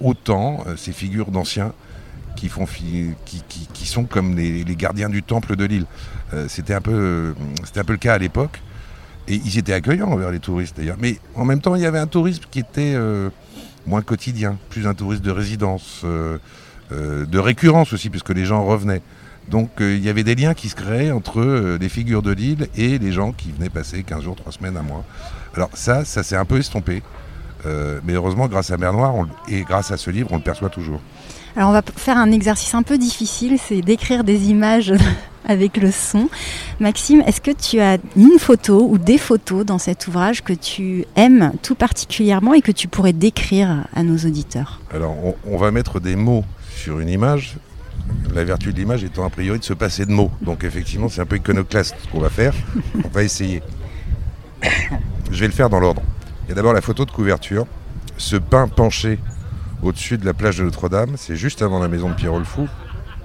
autant 0.01 0.65
ces 0.77 0.93
figures 0.93 1.31
d'anciens 1.31 1.73
qui, 2.37 2.51
qui, 3.73 3.87
sont 3.87 4.05
comme 4.05 4.37
les, 4.37 4.65
gardiens 4.77 5.09
du 5.09 5.23
temple 5.23 5.57
de 5.57 5.65
l'île. 5.65 5.87
c'était 6.47 6.75
un, 6.75 6.81
peu, 6.81 7.35
un 7.75 7.85
peu 7.85 7.93
le 7.93 7.99
cas 7.99 8.15
à 8.15 8.19
l'époque. 8.19 8.61
Et 9.27 9.37
ils 9.37 9.59
étaient 9.59 9.73
accueillants 9.73 10.11
envers 10.11 10.31
les 10.31 10.39
touristes 10.39 10.77
d'ailleurs. 10.77 10.99
Mais 11.01 11.19
en 11.35 11.45
même 11.45 11.61
temps, 11.61 11.75
il 11.75 11.83
y 11.83 11.87
avait 11.87 11.99
un 11.99 12.07
tourisme 12.07 12.45
qui 12.51 12.61
était 12.61 12.95
moins 13.89 14.03
quotidien, 14.03 14.59
plus 14.71 14.87
un 14.87 14.95
tourisme 14.95 15.25
de 15.25 15.31
résidence. 15.31 16.03
Euh, 16.05 16.39
de 16.91 17.39
récurrence 17.39 17.93
aussi, 17.93 18.11
puisque 18.11 18.31
les 18.31 18.45
gens 18.45 18.65
revenaient. 18.65 19.03
Donc 19.51 19.81
euh, 19.81 19.97
il 19.97 20.05
y 20.05 20.09
avait 20.09 20.25
des 20.25 20.35
liens 20.35 20.55
qui 20.55 20.69
se 20.69 20.75
créaient 20.75 21.11
entre 21.11 21.41
euh, 21.41 21.79
les 21.81 21.89
figures 21.89 22.23
de 22.23 22.33
l'île 22.33 22.69
et 22.77 22.99
les 22.99 23.13
gens 23.13 23.33
qui 23.33 23.51
venaient 23.53 23.71
passer 23.71 24.03
15 24.03 24.23
jours, 24.23 24.37
3 24.37 24.53
semaines, 24.53 24.77
un 24.77 24.83
mois. 24.83 25.05
Alors 25.55 25.71
ça, 25.75 26.05
ça 26.05 26.23
s'est 26.23 26.37
un 26.37 26.45
peu 26.45 26.59
estompé. 26.59 27.03
mais 28.05 28.13
heureusement, 28.13 28.47
grâce 28.47 28.71
à 28.71 28.77
Mer 28.77 28.93
Noire 28.93 29.15
et 29.49 29.63
grâce 29.63 29.91
à 29.91 29.97
ce 29.97 30.11
livre, 30.11 30.29
on 30.33 30.37
le 30.37 30.43
perçoit 30.43 30.69
toujours. 30.69 31.01
Alors 31.57 31.71
on 31.71 31.73
va 31.73 31.83
faire 31.97 32.19
un 32.19 32.31
exercice 32.31 32.75
un 32.75 32.83
peu 32.83 32.99
difficile, 32.99 33.59
c'est 33.59 33.81
d'écrire 33.81 34.23
des 34.23 34.51
images 34.51 34.95
avec 35.45 35.77
le 35.79 35.91
son. 35.91 36.29
Maxime, 36.79 37.23
est-ce 37.27 37.41
que 37.41 37.51
tu 37.51 37.81
as 37.81 37.99
une 38.17 38.39
photo 38.39 38.87
ou 38.89 38.99
des 38.99 39.19
photos 39.19 39.65
dans 39.65 39.79
cet 39.79 40.07
ouvrage 40.07 40.45
que 40.45 40.53
tu 40.53 41.05
aimes 41.17 41.53
tout 41.63 41.75
particulièrement 41.75 42.55
et 42.55 42.61
que 42.61 42.71
tu 42.71 42.87
pourrais 42.87 43.15
décrire 43.15 43.87
à 43.95 44.03
nos 44.03 44.19
auditeurs? 44.19 44.81
Alors 44.95 45.17
on 45.47 45.57
va 45.57 45.71
mettre 45.71 46.01
des 46.01 46.17
mots 46.17 46.45
sur 46.79 47.01
une 47.01 47.09
image, 47.09 47.57
la 48.33 48.45
vertu 48.45 48.73
de 48.73 48.79
l'image 48.79 49.03
étant 49.03 49.27
a 49.27 49.31
priori 49.31 49.59
de 49.59 49.65
se 49.65 49.75
passer 49.75 50.07
de 50.07 50.13
mots. 50.13 50.31
Donc 50.41 50.65
effectivement, 50.65 51.09
c'est 51.09 51.21
un 51.21 51.27
peu 51.27 51.37
iconoclaste 51.37 51.97
ce 52.01 52.09
qu'on 52.09 52.21
va 52.21 52.31
faire. 52.31 52.55
On 53.05 53.09
va 53.09 53.25
essayer. 53.25 53.63
Je 55.31 55.41
vais 55.41 55.47
le 55.47 55.53
faire 55.53 55.69
dans 55.69 55.81
l'ordre. 55.81 56.03
Il 56.45 56.51
y 56.51 56.53
a 56.53 56.55
d'abord 56.55 56.73
la 56.73 56.81
photo 56.81 57.05
de 57.05 57.11
couverture, 57.11 57.67
ce 58.17 58.37
pain 58.37 58.69
penché 58.69 59.19
au-dessus 59.83 60.19
de 60.19 60.25
la 60.25 60.35
plage 60.35 60.59
de 60.59 60.65
Notre-Dame. 60.65 61.15
C'est 61.17 61.37
juste 61.37 61.63
avant 61.63 61.81
la 61.81 61.89
maison 61.89 62.09
de 62.09 62.15
Pierrot 62.15 62.39
le. 62.39 62.69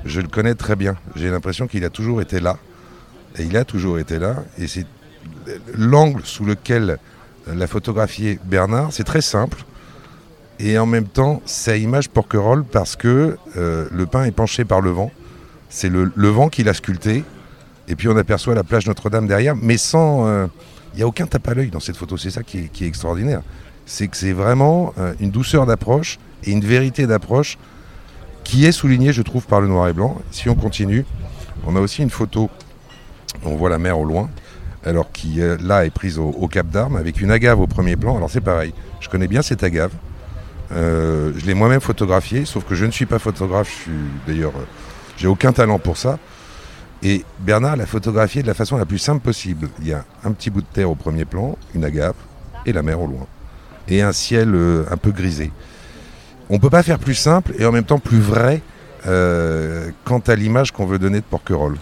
Je 0.04 0.20
le 0.20 0.28
connais 0.28 0.56
très 0.56 0.76
bien. 0.76 0.96
J'ai 1.16 1.30
l'impression 1.30 1.68
qu'il 1.68 1.86
a 1.86 1.90
toujours 1.90 2.22
été 2.22 2.40
là. 2.40 2.58
Et 3.38 3.44
il 3.44 3.56
a 3.56 3.66
toujours 3.66 4.00
été 4.00 4.20
là. 4.20 4.44
Et 4.58 4.68
c'est 4.68 4.86
l'angle 5.76 6.22
sous 6.26 6.44
lequel 6.44 6.98
l'a 7.48 7.68
photographié 7.68 8.40
Bernard. 8.44 8.92
C'est 8.92 9.06
très 9.06 9.22
simple. 9.22 9.64
Et 10.65 10.77
en 10.77 10.86
même 10.86 11.08
temps, 11.08 11.41
c'est 11.43 11.82
image 11.82 12.10
porquerolles 12.10 12.63
parce 12.63 12.96
que 12.96 13.38
euh, 13.58 13.86
le 13.91 14.05
pain 14.05 14.24
est 14.24 14.32
penché 14.32 14.63
par 14.63 14.79
le 14.79 14.91
vent. 14.91 15.12
C'est 15.67 15.89
le, 15.89 16.10
vent 16.15 16.48
qui 16.48 16.63
l'a 16.63 16.74
sculpté. 16.74 17.25
Et 17.89 17.98
puis 17.98 18.08
on 18.08 18.15
aperçoit 18.15 18.55
la 18.55 18.63
plage 18.63 18.88
Notre-Dame 18.88 19.27
derrière, 19.27 19.58
mais 19.58 19.75
sans. 19.75 20.25
Euh, 20.25 20.48
il 20.93 20.98
n'y 20.98 21.03
a 21.03 21.08
aucun 21.08 21.25
tape 21.25 21.46
à 21.50 21.53
l'œil 21.53 21.70
dans 21.70 21.82
cette 21.82 21.98
photo. 21.98 22.15
C'est 22.15 22.29
ça 22.29 22.43
qui 22.43 22.60
est, 22.60 22.88
extraordinaire. 22.88 23.41
C'est 23.86 24.08
que 24.08 24.15
c'est 24.15 24.32
vraiment 24.32 24.93
euh, 25.00 25.13
une 25.20 25.32
douceur 25.32 25.65
d'approche 25.65 26.17
et 26.46 26.51
une 26.51 26.63
vérité 26.63 27.08
d'approche 27.08 27.58
qui 28.46 28.65
est 28.65 28.72
soulignée, 28.72 29.12
je 29.12 29.22
trouve, 29.22 29.46
par 29.46 29.60
le 29.60 29.67
noir 29.67 29.89
et 29.89 29.93
blanc. 29.93 30.17
Si 30.32 30.48
on 30.48 30.55
continue, 30.55 31.03
on 31.67 31.75
a 31.75 31.82
aussi 31.82 32.03
une 32.03 32.10
photo. 32.10 32.50
On 33.43 33.58
voit 33.58 33.70
la 33.70 33.79
mer 33.79 34.00
au 34.00 34.05
loin 34.05 34.29
alors 34.86 35.12
qui 35.12 35.39
là 35.62 35.86
est 35.86 35.89
prise 35.89 36.20
au, 36.20 36.48
Cap 36.50 36.67
d'Armes 36.67 36.98
avec 36.98 37.22
une 37.22 37.32
agave 37.32 37.60
au 37.60 37.67
premier 37.67 37.96
plan. 37.96 38.15
Alors 38.17 38.29
c'est 38.29 38.41
pareil, 38.41 38.74
je 39.00 39.10
connais 39.10 39.27
bien 39.27 39.41
cette 39.41 39.63
agave. 39.63 39.91
Euh, 40.75 41.32
je 41.38 41.46
l'ai 41.46 41.53
moi-même 41.53 41.82
photographié, 41.82 42.46
sauf 42.46 42.63
que 42.65 42.75
je 42.75 42.86
ne 42.86 42.92
suis 42.92 43.06
pas 43.06 43.20
photographe, 43.20 43.70
je 43.70 43.84
suis 43.84 43.92
d'ailleurs, 44.27 44.53
euh, 44.56 44.65
j'ai 45.18 45.27
aucun 45.27 45.51
talent 45.51 45.80
pour 45.80 45.98
ça. 45.98 46.18
Et 47.03 47.24
Bernard 47.39 47.75
l'a 47.75 47.86
photographié 47.86 48.42
de 48.42 48.48
la 48.48 48.53
façon 48.53 48.77
la 48.77 48.86
plus 48.86 48.98
simple 48.98 49.22
possible. 49.22 49.68
Il 49.82 49.88
y 49.88 49.94
a 49.94 50.06
un 50.24 50.32
petit 50.32 50.50
bout 50.50 50.62
de 50.62 50.68
terre 50.72 50.89
au 50.89 50.96
premier 50.96 51.25
plan, 51.25 51.58
une 51.75 51.84
agave 51.84 52.15
et 52.65 52.72
la 52.72 52.82
mer 52.82 53.01
au 53.01 53.08
loin. 53.08 53.27
Et 53.88 54.01
un 54.01 54.13
ciel 54.13 54.56
euh, 54.56 54.86
un 54.89 54.98
peu 54.98 55.12
grisé. 55.12 55.51
On 56.50 56.56
ne 56.56 56.60
peut 56.60 56.70
pas 56.70 56.84
faire 56.84 57.00
plus 57.00 57.15
simple 57.15 57.53
et 57.58 57.65
en 57.65 57.72
même 57.72 57.84
temps 57.84 58.00
plus 58.00 58.20
vrai 58.20 58.62
quant 60.06 60.20
à 60.20 60.36
l'image 60.36 60.72
qu'on 60.72 60.86
veut 60.86 60.98
donner 60.98 61.20
de 61.20 61.25
Porquerolles. 61.25 61.75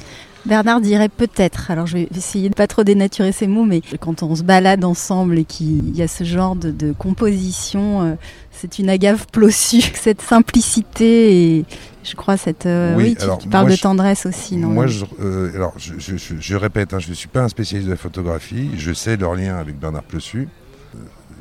Bernard 0.45 0.81
dirait 0.81 1.09
peut-être, 1.09 1.69
alors 1.69 1.85
je 1.85 1.97
vais 1.97 2.07
essayer 2.15 2.49
de 2.49 2.55
pas 2.55 2.67
trop 2.67 2.83
dénaturer 2.83 3.31
ces 3.31 3.47
mots, 3.47 3.65
mais 3.65 3.81
quand 3.99 4.23
on 4.23 4.35
se 4.35 4.43
balade 4.43 4.83
ensemble 4.83 5.37
et 5.37 5.45
qu'il 5.45 5.95
y 5.95 6.01
a 6.01 6.07
ce 6.07 6.23
genre 6.23 6.55
de, 6.55 6.93
composition, 6.93 8.01
euh, 8.01 8.13
c'est 8.51 8.79
une 8.79 8.89
agave 8.89 9.27
plossue, 9.31 9.81
cette 9.93 10.21
simplicité 10.21 11.57
et 11.57 11.65
je 12.03 12.15
crois 12.15 12.37
cette... 12.37 12.65
Euh, 12.65 12.95
oui, 12.95 13.15
tu, 13.39 13.47
parles 13.49 13.69
de 13.69 13.75
tendresse 13.75 14.25
aussi, 14.25 14.57
non 14.57 14.69
Moi, 14.69 14.87
je, 14.87 15.05
euh, 15.21 15.53
alors, 15.53 15.73
je, 15.77 16.55
répète, 16.55 16.93
hein, 16.93 16.99
je 16.99 17.09
ne 17.09 17.13
suis 17.13 17.27
pas 17.27 17.41
un 17.41 17.49
spécialiste 17.49 17.87
de 17.87 17.93
la 17.93 17.97
photographie, 17.97 18.71
je 18.77 18.93
sais 18.93 19.17
leur 19.17 19.35
lien 19.35 19.57
avec 19.57 19.79
Bernard 19.79 20.03
Plessu. 20.03 20.47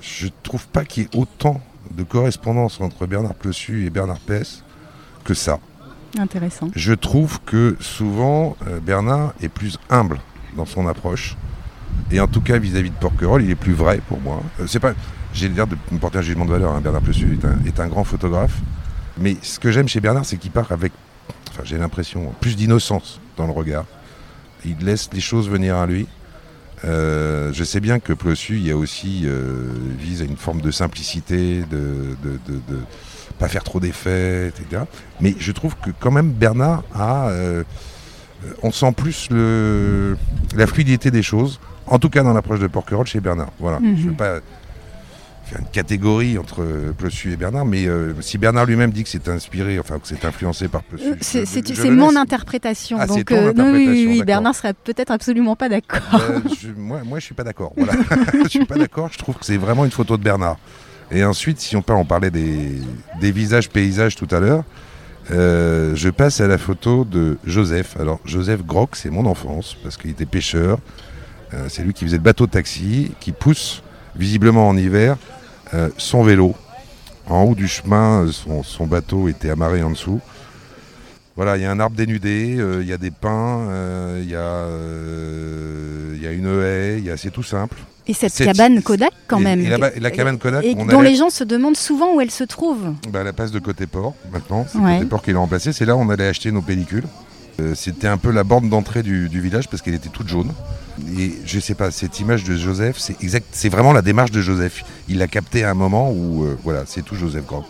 Je 0.02 0.26
ne 0.26 0.30
trouve 0.42 0.66
pas 0.68 0.84
qu'il 0.84 1.04
y 1.04 1.06
ait 1.06 1.18
autant 1.18 1.60
de 1.90 2.02
correspondance 2.02 2.80
entre 2.80 3.06
Bernard 3.06 3.34
Plessu 3.34 3.86
et 3.86 3.90
Bernard 3.90 4.20
Pess 4.20 4.62
que 5.24 5.34
ça. 5.34 5.58
Intéressant. 6.18 6.68
Je 6.74 6.92
trouve 6.92 7.40
que 7.46 7.76
souvent, 7.80 8.56
euh, 8.66 8.80
Bernard 8.80 9.32
est 9.40 9.48
plus 9.48 9.78
humble 9.88 10.18
dans 10.56 10.66
son 10.66 10.88
approche. 10.88 11.36
Et 12.10 12.20
en 12.20 12.26
tout 12.26 12.40
cas, 12.40 12.58
vis-à-vis 12.58 12.90
de 12.90 12.96
Porquerolles, 12.96 13.44
il 13.44 13.50
est 13.50 13.56
plus 13.56 13.72
vrai 13.72 14.00
pour 14.08 14.20
moi. 14.20 14.42
Euh, 14.60 14.66
c'est 14.66 14.80
pas, 14.80 14.94
j'ai 15.32 15.48
l'air 15.48 15.66
de 15.66 15.76
me 15.92 15.98
porter 15.98 16.18
un 16.18 16.22
jugement 16.22 16.44
de 16.44 16.50
valeur. 16.50 16.72
Hein. 16.72 16.80
Bernard 16.80 17.02
Plessu 17.02 17.38
est 17.66 17.80
un, 17.80 17.88
grand 17.88 18.04
photographe. 18.04 18.58
Mais 19.18 19.36
ce 19.42 19.58
que 19.58 19.70
j'aime 19.70 19.88
chez 19.88 20.00
Bernard, 20.00 20.24
c'est 20.24 20.36
qu'il 20.36 20.50
part 20.50 20.72
avec, 20.72 20.92
j'ai 21.64 21.78
l'impression, 21.78 22.32
plus 22.40 22.56
d'innocence 22.56 23.20
dans 23.36 23.46
le 23.46 23.52
regard. 23.52 23.84
Il 24.64 24.78
laisse 24.78 25.10
les 25.12 25.20
choses 25.20 25.48
venir 25.48 25.76
à 25.76 25.86
lui. 25.86 26.08
Euh, 26.84 27.52
je 27.52 27.62
sais 27.62 27.80
bien 27.80 28.00
que 28.00 28.12
Plessu, 28.12 28.56
il 28.56 28.66
y 28.66 28.70
a 28.70 28.76
aussi 28.76 29.26
vise 29.98 30.22
à 30.22 30.24
une 30.24 30.36
forme 30.36 30.60
de 30.60 30.70
simplicité, 30.70 31.62
de 31.70 32.16
pas 33.38 33.48
faire 33.48 33.64
trop 33.64 33.80
d'effets, 33.80 34.48
etc. 34.48 34.82
Mais 35.20 35.34
je 35.38 35.52
trouve 35.52 35.74
que 35.76 35.90
quand 35.98 36.10
même 36.10 36.30
Bernard 36.30 36.82
a, 36.94 37.28
euh, 37.28 37.64
on 38.62 38.70
sent 38.70 38.92
plus 38.96 39.28
le, 39.30 40.16
la 40.56 40.66
fluidité 40.66 41.10
des 41.10 41.22
choses, 41.22 41.60
en 41.86 41.98
tout 41.98 42.10
cas 42.10 42.22
dans 42.22 42.32
l'approche 42.32 42.60
de 42.60 42.66
Porquerolles 42.66 43.06
chez 43.06 43.20
Bernard. 43.20 43.50
Voilà. 43.58 43.78
Je 43.82 43.86
ne 43.86 43.96
veux 43.96 44.10
mhm. 44.10 44.16
pas 44.16 44.40
faire 45.44 45.60
une 45.60 45.66
catégorie 45.66 46.38
entre 46.38 46.64
Plessu 46.96 47.32
et 47.32 47.36
Bernard, 47.36 47.66
mais 47.66 47.86
euh, 47.86 48.14
si 48.20 48.38
Bernard 48.38 48.66
lui-même 48.66 48.92
dit 48.92 49.02
que 49.02 49.08
c'est 49.08 49.28
inspiré, 49.28 49.78
enfin 49.80 49.98
que 49.98 50.06
c'est 50.06 50.24
influencé 50.24 50.68
par 50.68 50.82
Plessu, 50.82 51.08
euh, 51.10 51.44
c'est 51.44 51.90
mon 51.90 52.14
interprétation. 52.16 52.98
Ah, 53.00 53.06
donc 53.06 53.30
oui, 53.30 54.06
oui, 54.08 54.22
Bernard 54.22 54.54
serait 54.54 54.74
peut-être 54.74 55.10
absolument 55.10 55.56
pas 55.56 55.68
d'accord. 55.68 56.00
moi, 56.76 57.00
moi, 57.04 57.18
je 57.18 57.24
suis 57.24 57.34
pas 57.34 57.44
d'accord. 57.44 57.72
Voilà. 57.76 57.94
je 58.44 58.48
suis 58.48 58.64
pas 58.64 58.76
d'accord. 58.76 59.08
Je 59.12 59.18
trouve 59.18 59.36
que 59.36 59.44
c'est 59.44 59.56
vraiment 59.56 59.84
une 59.84 59.90
photo 59.90 60.16
de 60.16 60.22
Bernard. 60.22 60.56
Et 61.12 61.24
ensuite, 61.24 61.60
si 61.60 61.74
on, 61.76 61.82
parle, 61.82 61.98
on 62.00 62.04
parlait 62.04 62.30
des, 62.30 62.80
visages 63.20 63.68
paysages 63.68 64.14
tout 64.14 64.28
à 64.30 64.38
l'heure, 64.38 64.62
euh, 65.32 65.94
je 65.96 66.08
passe 66.08 66.40
à 66.40 66.46
la 66.46 66.56
photo 66.56 67.04
de 67.04 67.36
Joseph. 67.44 67.96
Alors, 67.98 68.20
Joseph 68.24 68.64
Groc, 68.64 68.94
c'est 68.94 69.10
mon 69.10 69.26
enfance, 69.26 69.76
parce 69.82 69.96
qu'il 69.96 70.10
était 70.10 70.26
pêcheur. 70.26 70.78
Euh, 71.52 71.66
c'est 71.68 71.82
lui 71.82 71.92
qui 71.92 72.04
faisait 72.04 72.18
le 72.18 72.22
bateau 72.22 72.46
taxi, 72.46 73.10
qui 73.18 73.32
pousse, 73.32 73.82
visiblement 74.14 74.68
en 74.68 74.76
hiver, 74.76 75.16
euh, 75.74 75.88
son 75.96 76.22
vélo. 76.22 76.54
En 77.28 77.42
haut 77.42 77.54
du 77.54 77.66
chemin, 77.68 78.26
son, 78.62 78.86
bateau 78.86 79.28
était 79.28 79.50
amarré 79.50 79.82
en 79.82 79.90
dessous. 79.90 80.20
Voilà, 81.36 81.56
il 81.56 81.62
y 81.62 81.64
a 81.64 81.70
un 81.70 81.80
arbre 81.80 81.96
dénudé, 81.96 82.58
il 82.80 82.86
y 82.86 82.92
a 82.92 82.98
des 82.98 83.10
pins, 83.12 83.68
il 84.18 84.24
y, 84.24 84.32
y, 84.32 84.36
a 84.36 86.32
une 86.32 86.60
haie, 86.60 87.02
c'est 87.16 87.30
tout 87.30 87.44
simple. 87.44 87.76
Et 88.10 88.12
cette 88.12 88.34
cabane 88.34 88.82
Kodak 88.82 89.12
quand 89.28 89.38
même. 89.38 89.60
Et 89.60 90.00
la, 90.00 90.10
cabane 90.10 90.36
Kodak, 90.36 90.64
et 90.64 90.74
dont 90.74 91.00
les 91.00 91.14
gens 91.14 91.30
se 91.30 91.44
demandent 91.44 91.76
souvent 91.76 92.16
où 92.16 92.20
elle 92.20 92.32
se 92.32 92.42
trouve. 92.42 92.92
Bah, 93.08 93.22
la 93.22 93.32
place 93.32 93.52
de 93.52 93.60
côté 93.60 93.86
port 93.86 94.14
maintenant, 94.32 94.66
c'est 94.68 94.78
côté 94.78 95.04
port 95.06 95.22
qui 95.22 95.32
l'a 95.32 95.38
remplacé. 95.38 95.72
C'est 95.72 95.84
là 95.84 95.94
où 95.94 96.00
on 96.00 96.10
allait 96.10 96.26
acheter 96.26 96.50
nos 96.50 96.60
pellicules. 96.60 97.04
Euh, 97.60 97.74
c'était 97.76 98.08
un 98.08 98.16
peu 98.16 98.32
la 98.32 98.42
borne 98.42 98.68
d'entrée 98.68 99.04
du, 99.04 99.28
village 99.28 99.68
parce 99.68 99.80
qu'elle 99.80 99.94
était 99.94 100.08
toute 100.08 100.26
jaune. 100.26 100.52
Et 101.16 101.34
je 101.44 101.60
sais 101.60 101.74
pas, 101.74 101.92
cette 101.92 102.18
image 102.18 102.42
de 102.42 102.56
Joseph, 102.56 102.96
c'est 102.98 103.22
exact, 103.22 103.46
c'est 103.52 103.68
vraiment 103.68 103.92
la 103.92 104.02
démarche 104.02 104.32
de 104.32 104.40
Joseph. 104.40 104.82
Il 105.08 105.18
l'a 105.18 105.28
capté 105.28 105.62
à 105.62 105.70
un 105.70 105.74
moment 105.74 106.10
où, 106.10 106.44
euh, 106.44 106.58
voilà, 106.64 106.82
c'est 106.86 107.02
tout 107.02 107.14
Joseph 107.14 107.46
Grand. 107.46 107.64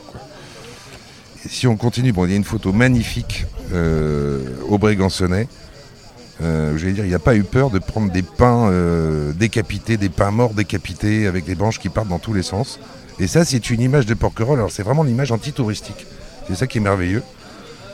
si 1.46 1.66
on 1.66 1.76
continue, 1.76 2.12
bon, 2.12 2.24
il 2.24 2.30
y 2.30 2.34
a 2.34 2.36
une 2.36 2.44
photo 2.44 2.72
magnifique 2.72 3.44
euh, 3.74 4.56
au 4.70 4.78
Brégançonnet 4.78 5.48
euh, 6.42 6.78
je 6.78 6.88
dire, 6.88 7.04
il 7.04 7.10
n'a 7.10 7.18
pas 7.18 7.36
eu 7.36 7.42
peur 7.42 7.70
de 7.70 7.78
prendre 7.78 8.10
des 8.10 8.22
pains 8.22 8.70
euh, 8.70 9.32
décapités, 9.32 9.96
des 9.96 10.08
pains 10.08 10.30
morts 10.30 10.54
décapités 10.54 11.26
avec 11.26 11.44
des 11.44 11.54
branches 11.54 11.78
qui 11.78 11.90
partent 11.90 12.08
dans 12.08 12.18
tous 12.18 12.32
les 12.32 12.42
sens. 12.42 12.80
Et 13.18 13.26
ça, 13.26 13.44
c'est 13.44 13.68
une 13.70 13.82
image 13.82 14.06
de 14.06 14.14
Porquerolles. 14.14 14.58
Alors, 14.58 14.70
c'est 14.70 14.82
vraiment 14.82 15.02
l'image 15.02 15.32
anti-touristique. 15.32 16.06
C'est 16.48 16.54
ça 16.54 16.66
qui 16.66 16.78
est 16.78 16.80
merveilleux. 16.80 17.22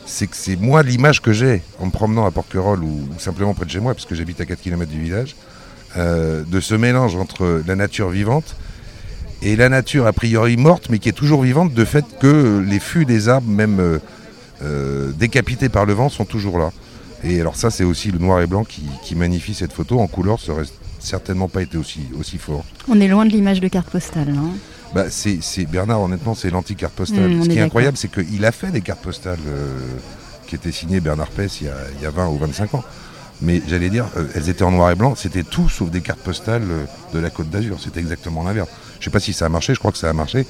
C'est 0.07 0.29
que 0.29 0.37
c'est 0.37 0.55
moi 0.55 0.85
l'image 0.85 1.21
que 1.21 1.33
j'ai 1.33 1.63
en 1.81 1.87
me 1.87 1.91
promenant 1.91 2.25
à 2.25 2.31
Porquerolles 2.31 2.85
ou, 2.85 3.09
simplement 3.19 3.55
près 3.55 3.65
de 3.65 3.71
chez 3.71 3.81
moi, 3.81 3.95
parce 3.95 4.07
que 4.07 4.15
j'habite 4.15 4.41
à 4.41 4.47
4 4.47 4.61
km 4.61 4.91
du 4.91 5.01
village, 5.01 5.35
euh, 5.97 6.45
de 6.47 6.61
ce 6.61 6.77
mélange 6.77 7.17
entre 7.17 7.63
la 7.67 7.75
nature 7.75 8.11
vivante 8.11 8.55
et 9.43 9.57
la 9.57 9.69
nature 9.69 10.07
a 10.07 10.13
priori 10.13 10.57
morte, 10.57 10.89
mais 10.89 11.01
qui 11.01 11.09
est 11.09 11.13
toujours 11.13 11.43
vivante, 11.43 11.75
de 11.75 11.85
fait 11.85 12.05
que 12.21 12.65
les 12.65 12.79
fûts 12.79 13.05
des 13.05 13.29
arbres, 13.29 13.51
même 13.51 14.01
décapités 15.19 15.69
par 15.69 15.85
le 15.85 15.93
vent, 15.93 16.09
sont 16.09 16.25
toujours 16.25 16.59
là. 16.59 16.71
Et 17.25 17.41
alors 17.41 17.57
ça, 17.57 17.71
c'est 17.71 17.85
aussi 17.85 18.11
le 18.11 18.19
noir 18.19 18.41
et 18.41 18.47
blanc 18.47 18.65
qui, 18.65 19.15
magnifie 19.15 19.55
cette 19.55 19.73
photo. 19.73 20.01
En 20.01 20.07
couleur, 20.07 20.41
ça 20.41 20.53
aurait 20.53 20.65
certainement 20.99 21.49
pas 21.49 21.63
été 21.63 21.77
aussi, 21.77 22.01
aussi 22.19 22.39
fort. 22.39 22.65
On 22.89 23.01
est 23.01 23.09
loin 23.09 23.25
de 23.25 23.31
l'image 23.31 23.61
de 23.61 23.69
carte 23.69 23.89
postale. 23.91 24.35
Hein. 24.37 24.51
bah, 24.95 25.07
c'est, 25.11 25.41
Bernard, 25.67 26.03
honnêtement, 26.03 26.35
c'est 26.35 26.51
l'anti-carte 26.51 26.95
postale. 26.95 27.31
Hmm, 27.31 27.45
Ce 27.45 27.49
qui 27.49 27.59
est, 27.59 27.63
incroyable, 27.63 27.97
c'est 27.97 28.11
qu'il 28.11 28.45
a 28.45 28.53
fait 28.53 28.71
des 28.71 28.81
cartes 28.81 29.03
postales 29.03 29.39
euh, 29.47 29.79
qui 30.47 30.55
étaient 30.55 30.73
signées 30.73 31.01
Bernard 31.01 31.29
Pess 31.29 31.61
il 31.61 31.69
y, 32.03 32.07
a, 32.07 32.11
20 32.11 32.29
ou 32.29 32.39
25 32.39 32.75
ans. 32.75 32.85
Mais 33.43 33.63
j'allais 33.69 33.91
dire, 33.91 34.07
euh, 34.17 34.27
elles 34.35 34.49
étaient 34.49 34.65
en 34.65 34.71
noir 34.71 34.91
et 34.91 34.95
blanc, 34.95 35.15
c'était 35.15 35.43
tout 35.43 35.69
sauf 35.69 35.91
des 35.91 36.01
cartes 36.01 36.21
postales 36.21 36.63
euh, 36.71 36.85
de 37.13 37.19
la 37.19 37.31
Côte 37.31 37.51
d'Azur. 37.51 37.79
C'était 37.83 38.01
exactement 38.01 38.43
l'inverse. 38.43 38.69
Je 38.95 39.01
ne 39.01 39.05
sais 39.05 39.11
pas 39.11 39.21
si 39.21 39.33
ça 39.33 39.47
a 39.47 39.49
marché, 39.49 39.75
je 39.75 39.79
crois 39.79 39.93
que 39.93 39.99
ça 39.99 40.09
a 40.09 40.13
marché. 40.13 40.47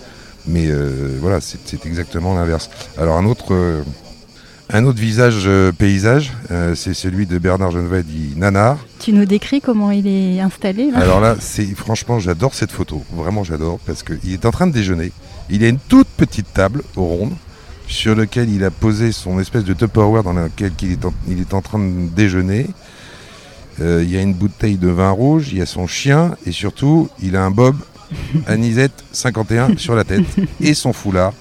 Mais 0.49 0.69
voilà, 1.21 1.41
c'est, 1.41 1.59
c'est 1.65 1.85
exactement 1.87 2.33
l'inverse. 2.37 2.71
Alors 2.97 3.17
un 3.17 3.25
autre 3.25 3.83
un 4.71 4.85
autre 4.85 4.99
visage 4.99 5.45
euh, 5.47 5.71
paysage, 5.71 6.33
euh, 6.51 6.75
c'est 6.75 6.95
celui 6.95 7.27
de 7.27 7.39
Bernard 7.39 7.71
Genevet 7.71 8.03
dit 8.03 8.33
Nanar. 8.37 8.79
Tu 8.99 9.13
nous 9.13 9.25
décris 9.25 9.61
comment 9.61 9.93
il 9.93 10.07
est 10.09 10.41
installé 10.41 10.91
Alors 10.95 11.21
là, 11.21 11.37
c'est 11.39 11.67
franchement, 11.77 12.19
j'adore 12.19 12.55
cette 12.55 12.73
photo. 12.73 13.05
Vraiment, 13.13 13.45
j'adore 13.45 13.79
parce 13.87 14.03
qu'il 14.03 14.33
est 14.33 14.45
en 14.45 14.51
train 14.51 14.67
de 14.67 14.73
déjeuner. 14.73 15.13
Il 15.51 15.63
a 15.63 15.69
une 15.69 15.79
toute 15.79 16.09
petite 16.09 16.53
table 16.53 16.83
ronde 16.97 17.33
sur 17.87 18.17
laquelle 18.17 18.51
il 18.51 18.65
a 18.65 18.73
posé 18.73 19.13
son 19.13 19.39
espèce 19.39 19.63
de 19.63 19.73
Tupperware 19.73 20.25
dans 20.25 20.33
laquelle 20.33 20.73
il 20.83 20.93
est 20.93 21.05
en, 21.05 21.15
il 21.29 21.41
est 21.41 21.55
en 21.55 21.63
train 21.63 21.79
de 21.79 22.09
déjeuner. 22.09 22.67
Euh, 23.81 24.03
il 24.03 24.11
y 24.11 24.17
a 24.17 24.21
une 24.21 24.35
bouteille 24.35 24.79
de 24.79 24.89
vin 24.89 25.11
rouge, 25.11 25.51
il 25.53 25.59
y 25.59 25.63
a 25.63 25.67
son 25.67 25.87
chien 25.87 26.37
et 26.45 26.51
surtout, 26.51 27.09
il 27.23 27.37
a 27.37 27.45
un 27.45 27.53
bob 27.53 27.77
Anisette 28.47 29.05
51 29.13 29.77
sur 29.77 29.95
la 29.95 30.03
tête 30.03 30.25
et 30.61 30.75
son 30.75 30.93
foulard 30.93 31.33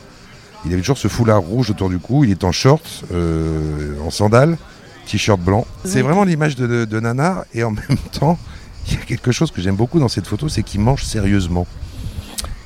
il 0.66 0.74
avait 0.74 0.82
toujours 0.82 0.98
ce 0.98 1.08
foulard 1.08 1.42
rouge 1.42 1.70
autour 1.70 1.90
du 1.90 2.00
cou. 2.00 2.24
Il 2.24 2.32
est 2.32 2.44
en 2.44 2.52
short, 2.52 3.04
euh, 3.14 3.94
en 4.06 4.10
sandales, 4.10 4.58
t-shirt 5.06 5.40
blanc. 5.40 5.66
C'est 5.84 6.02
vraiment 6.02 6.24
l'image 6.24 6.56
de, 6.56 6.86
de, 6.86 7.00
Nanar. 7.00 7.46
Et 7.54 7.64
en 7.64 7.72
même 7.90 7.98
temps, 8.12 8.40
il 8.88 8.96
y 8.96 8.98
a 8.98 9.02
quelque 9.02 9.32
chose 9.32 9.52
que 9.52 9.62
j'aime 9.62 9.76
beaucoup 9.76 10.00
dans 10.00 10.10
cette 10.10 10.28
photo, 10.28 10.50
c'est 10.50 10.64
qu'il 10.64 10.82
mange 10.82 11.04
sérieusement. 11.04 11.68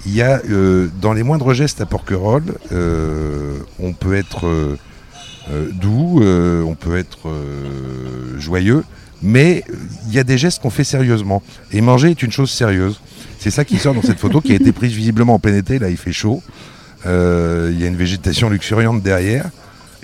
Il 0.06 0.16
y 0.16 0.22
a 0.22 0.42
dans 1.02 1.12
les 1.12 1.24
moindres 1.24 1.54
gestes 1.54 1.82
à 1.82 1.86
Porquerolles, 1.86 2.56
on 2.72 3.94
peut 3.94 4.16
être 4.16 4.78
doux, 5.74 6.22
on 6.24 6.76
peut 6.76 6.98
être 6.98 7.30
joyeux, 8.38 8.86
mais 9.22 9.66
il 10.08 10.14
y 10.14 10.20
a 10.20 10.24
des 10.24 10.38
gestes 10.38 10.62
qu'on 10.62 10.70
fait 10.70 10.86
sérieusement. 10.86 11.44
Et 11.72 11.82
manger 11.82 12.12
est 12.12 12.24
une 12.24 12.32
chose 12.32 12.50
sérieuse. 12.50 13.02
C'est 13.40 13.52
ça 13.52 13.66
qui 13.66 13.78
sort 13.78 13.94
dans 13.94 14.02
cette 14.02 14.20
photo 14.20 14.42
qui 14.42 14.54
a 14.54 14.56
été 14.56 14.72
prise 14.72 14.94
visiblement 14.94 15.36
en 15.36 15.40
plein 15.40 15.56
été. 15.56 15.80
Là, 15.80 15.90
il 15.90 15.98
fait 15.98 16.14
chaud. 16.14 16.42
Il 17.06 17.80
y 17.80 17.84
a 17.84 17.88
une 17.88 17.96
végétation 17.96 18.50
luxuriante 18.50 19.02
derrière. 19.02 19.50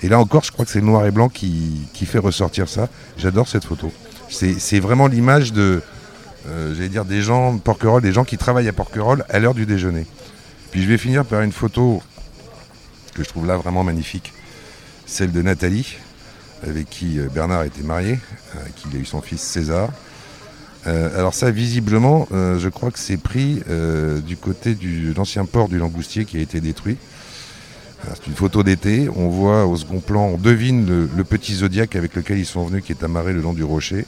Et 0.00 0.08
là 0.08 0.18
encore, 0.18 0.44
je 0.44 0.52
crois 0.52 0.64
que 0.64 0.70
c'est 0.70 0.80
le 0.80 0.86
noir 0.86 1.06
et 1.06 1.10
blanc 1.10 1.28
qui, 1.28 1.88
fait 1.94 2.18
ressortir 2.18 2.68
ça. 2.68 2.88
J'adore 3.16 3.48
cette 3.48 3.64
photo. 3.64 3.92
C'est 4.28 4.80
vraiment 4.80 5.06
l'image 5.06 5.52
de, 5.52 5.82
euh, 6.48 7.04
des 7.04 7.22
gens, 7.22 7.58
Porquerolles, 7.58 8.02
des 8.02 8.12
gens 8.12 8.24
qui 8.24 8.36
travaillent 8.36 8.68
à 8.68 8.72
Porquerolles 8.72 9.24
à 9.28 9.38
l'heure 9.38 9.54
du 9.54 9.66
déjeuner. 9.66 10.06
Puis 10.70 10.82
je 10.82 10.88
vais 10.88 10.98
finir 10.98 11.24
par 11.24 11.42
une 11.42 11.52
photo 11.52 12.02
que 13.14 13.24
je 13.24 13.28
trouve 13.28 13.46
là 13.46 13.56
vraiment 13.56 13.82
magnifique, 13.82 14.32
celle 15.06 15.32
de 15.32 15.40
Nathalie, 15.40 15.96
avec 16.66 16.90
qui 16.90 17.18
euh, 17.18 17.28
Bernard 17.32 17.62
était 17.62 17.82
marié, 17.82 18.18
avec 18.60 18.74
qui 18.74 18.88
il 18.92 18.96
a 18.98 19.00
eu 19.00 19.06
son 19.06 19.22
fils 19.22 19.40
César. 19.40 19.88
Euh, 20.86 21.18
alors 21.18 21.34
ça, 21.34 21.50
visiblement, 21.50 22.28
je 22.30 22.68
crois 22.68 22.90
que 22.90 22.98
c'est 22.98 23.16
pris 23.16 23.60
du 24.26 24.36
côté 24.36 24.74
de 24.74 25.14
l'ancien 25.16 25.44
port 25.44 25.68
du 25.68 25.78
Langoustier 25.78 26.24
qui 26.24 26.38
a 26.38 26.40
été 26.40 26.60
détruit. 26.60 26.96
C'est 28.14 28.26
une 28.28 28.34
photo 28.34 28.62
d'été. 28.62 29.08
On 29.16 29.28
voit 29.28 29.66
au 29.66 29.76
second 29.76 30.00
plan, 30.00 30.26
on 30.26 30.38
devine 30.38 30.86
le, 30.86 31.24
petit 31.24 31.54
zodiaque 31.54 31.96
avec 31.96 32.14
lequel 32.14 32.38
ils 32.38 32.46
sont 32.46 32.64
venus, 32.64 32.84
qui 32.84 32.92
est 32.92 33.02
amarré 33.02 33.32
le 33.32 33.40
long 33.40 33.52
du 33.52 33.64
rocher. 33.64 34.04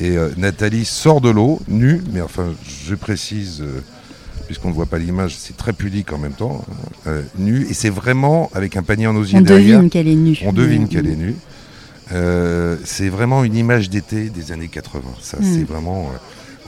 Et 0.00 0.16
euh, 0.16 0.30
Nathalie 0.36 0.84
sort 0.84 1.20
de 1.20 1.30
l'eau, 1.30 1.60
nue, 1.68 2.00
mais 2.12 2.20
enfin, 2.20 2.46
je 2.86 2.94
précise, 2.94 3.60
euh, 3.60 3.82
puisqu'on 4.46 4.68
ne 4.68 4.74
voit 4.74 4.86
pas 4.86 4.98
l'image, 4.98 5.36
c'est 5.36 5.56
très 5.56 5.72
pudique 5.72 6.12
en 6.12 6.18
même 6.18 6.32
temps, 6.32 6.64
euh, 7.06 7.22
nue. 7.38 7.66
Et 7.68 7.74
c'est 7.74 7.90
vraiment 7.90 8.50
avec 8.54 8.76
un 8.76 8.82
panier 8.82 9.06
en 9.06 9.16
osier 9.16 9.38
on 9.38 9.42
derrière. 9.42 9.78
Devine 9.78 9.90
qu'elle 9.90 10.08
est 10.08 10.14
nue. 10.14 10.38
On 10.46 10.52
devine 10.52 10.88
qu'elle 10.88 11.06
est 11.06 11.16
nue. 11.16 11.34
C'est 12.08 13.08
vraiment 13.08 13.44
une 13.44 13.56
image 13.56 13.90
d'été 13.90 14.28
des 14.28 14.52
années 14.52 14.68
80. 14.68 15.02
Ça, 15.20 15.38
mm. 15.38 15.44
c'est 15.44 15.64
vraiment. 15.64 16.10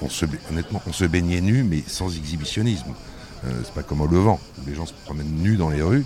on 0.03 0.09
se, 0.09 0.27
honnêtement, 0.51 0.83
on 0.87 0.93
se 0.93 1.05
baignait 1.05 1.41
nu, 1.41 1.63
mais 1.63 1.83
sans 1.87 2.17
exhibitionnisme. 2.17 2.93
c'est 3.43 3.75
pas 3.75 3.83
comme 3.83 4.01
au 4.01 4.07
Levant, 4.07 4.41
où 4.59 4.69
les 4.69 4.75
gens 4.75 4.87
se 4.87 4.95
promènent 5.05 5.43
nus 5.43 5.57
dans 5.57 5.71
les 5.71 5.83
rues. 5.83 6.05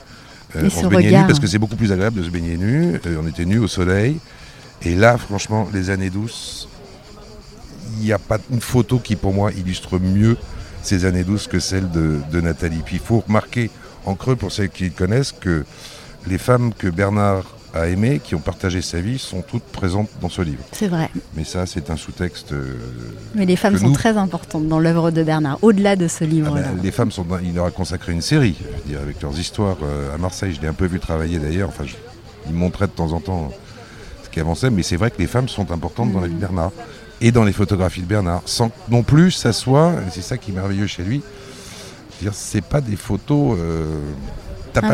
Euh, 0.57 0.65
on 0.67 0.71
se 0.71 0.87
baignait 0.87 1.21
nu 1.21 1.27
parce 1.27 1.41
que 1.41 1.47
c'est 1.47 1.59
beaucoup 1.59 1.77
plus 1.77 1.93
agréable 1.93 2.19
de 2.19 2.25
se 2.25 2.31
baigner 2.31 2.57
nu. 2.57 2.95
Euh, 3.07 3.21
on 3.23 3.27
était 3.27 3.45
nus 3.45 3.59
au 3.59 3.69
soleil. 3.69 4.19
Et 4.83 4.95
là, 4.95 5.19
franchement, 5.19 5.69
les 5.73 5.91
années 5.91 6.11
douces, 6.11 6.69
il 7.99 8.05
n'y 8.05 8.13
a 8.13 8.19
pas 8.19 8.39
une 8.51 8.61
photo 8.61 8.99
qui, 8.99 9.17
pour 9.17 9.35
moi, 9.35 9.53
illustre 9.53 9.99
mieux 9.99 10.37
ces 10.83 11.05
années 11.05 11.25
douces 11.25 11.49
que 11.49 11.59
celle 11.59 11.91
de, 11.91 12.41
Nathalie. 12.41 12.83
Puis 12.85 12.97
il 12.97 13.03
faut 13.03 13.21
remarquer 13.27 13.71
en 14.07 14.15
creux, 14.15 14.37
pour 14.37 14.53
ceux 14.53 14.67
qui 14.67 14.91
connaissent, 14.91 15.33
que 15.33 15.65
les 16.27 16.39
femmes 16.39 16.73
que 16.73 16.89
Bernard 16.89 17.45
a 17.79 17.89
aimées, 17.89 18.21
qui 18.23 18.35
ont 18.35 18.41
partagé 18.41 18.83
sa 18.83 19.01
vie, 19.01 19.19
sont 19.19 19.43
toutes 19.43 19.63
présentes 19.65 20.09
dans 20.21 20.29
ce 20.29 20.43
livre. 20.43 20.63
C'est 20.73 20.89
vrai. 20.89 21.11
Mais 21.35 21.45
ça, 21.45 21.67
c'est 21.67 21.91
un 21.91 21.97
sous-texte. 21.97 22.53
Euh, 22.53 22.77
Mais 23.35 23.47
les 23.47 23.57
femmes 23.57 23.79
sont 23.79 23.93
très 23.93 24.17
importantes 24.17 24.67
dans 24.69 24.79
l'œuvre 24.79 25.11
de 25.11 25.23
Bernard, 25.23 25.59
au-delà 25.63 25.97
de 25.97 26.09
ce 26.09 26.25
livre. 26.25 26.57
Ah 26.59 26.61
ben, 26.61 26.83
les 26.83 26.91
femmes 26.91 27.13
sont. 27.13 27.27
Il 27.43 27.55
leur 27.55 27.67
a 27.67 27.71
consacré 27.71 28.13
une 28.13 28.23
série, 28.23 28.57
dire, 28.87 29.01
avec 29.01 29.23
leurs 29.23 29.39
histoires 29.39 29.79
euh, 29.83 30.15
à 30.15 30.19
Marseille. 30.19 30.55
Je 30.55 30.61
l'ai 30.61 30.69
un 30.69 30.73
peu 30.73 30.87
vu 30.87 31.01
travailler 31.01 31.39
d'ailleurs. 31.39 31.69
Enfin, 31.69 31.85
il 32.47 32.55
montrait 32.55 32.87
de 32.87 32.93
temps 32.93 33.13
en 33.13 33.21
temps 33.21 33.53
ce 34.25 34.29
qui 34.31 34.41
avançait. 34.41 34.71
Mais 34.71 34.83
c'est 34.83 34.97
vrai 34.97 35.11
que 35.11 35.19
les 35.19 35.27
femmes 35.27 35.49
sont 35.49 35.71
importantes 35.71 36.13
dans 36.13 36.21
la 36.21 36.29
vie 36.29 36.35
de 36.35 36.41
Bernard 36.41 36.73
et 37.21 37.33
dans 37.33 37.45
les 37.45 37.53
photographies 37.53 38.03
de 38.03 38.07
Bernard, 38.07 38.43
sans 38.47 38.71
non 38.91 39.03
plus 39.03 39.31
ça 39.31 39.53
soit. 39.53 39.93
C'est 40.11 40.23
ça 40.23 40.37
qui 40.37 40.51
est 40.51 40.55
merveilleux 40.55 40.87
chez 40.87 41.03
lui. 41.03 41.23
C'est 42.33 42.65
pas 42.65 42.81
des 42.81 42.97
photos. 42.97 43.57
Euh, 43.59 44.01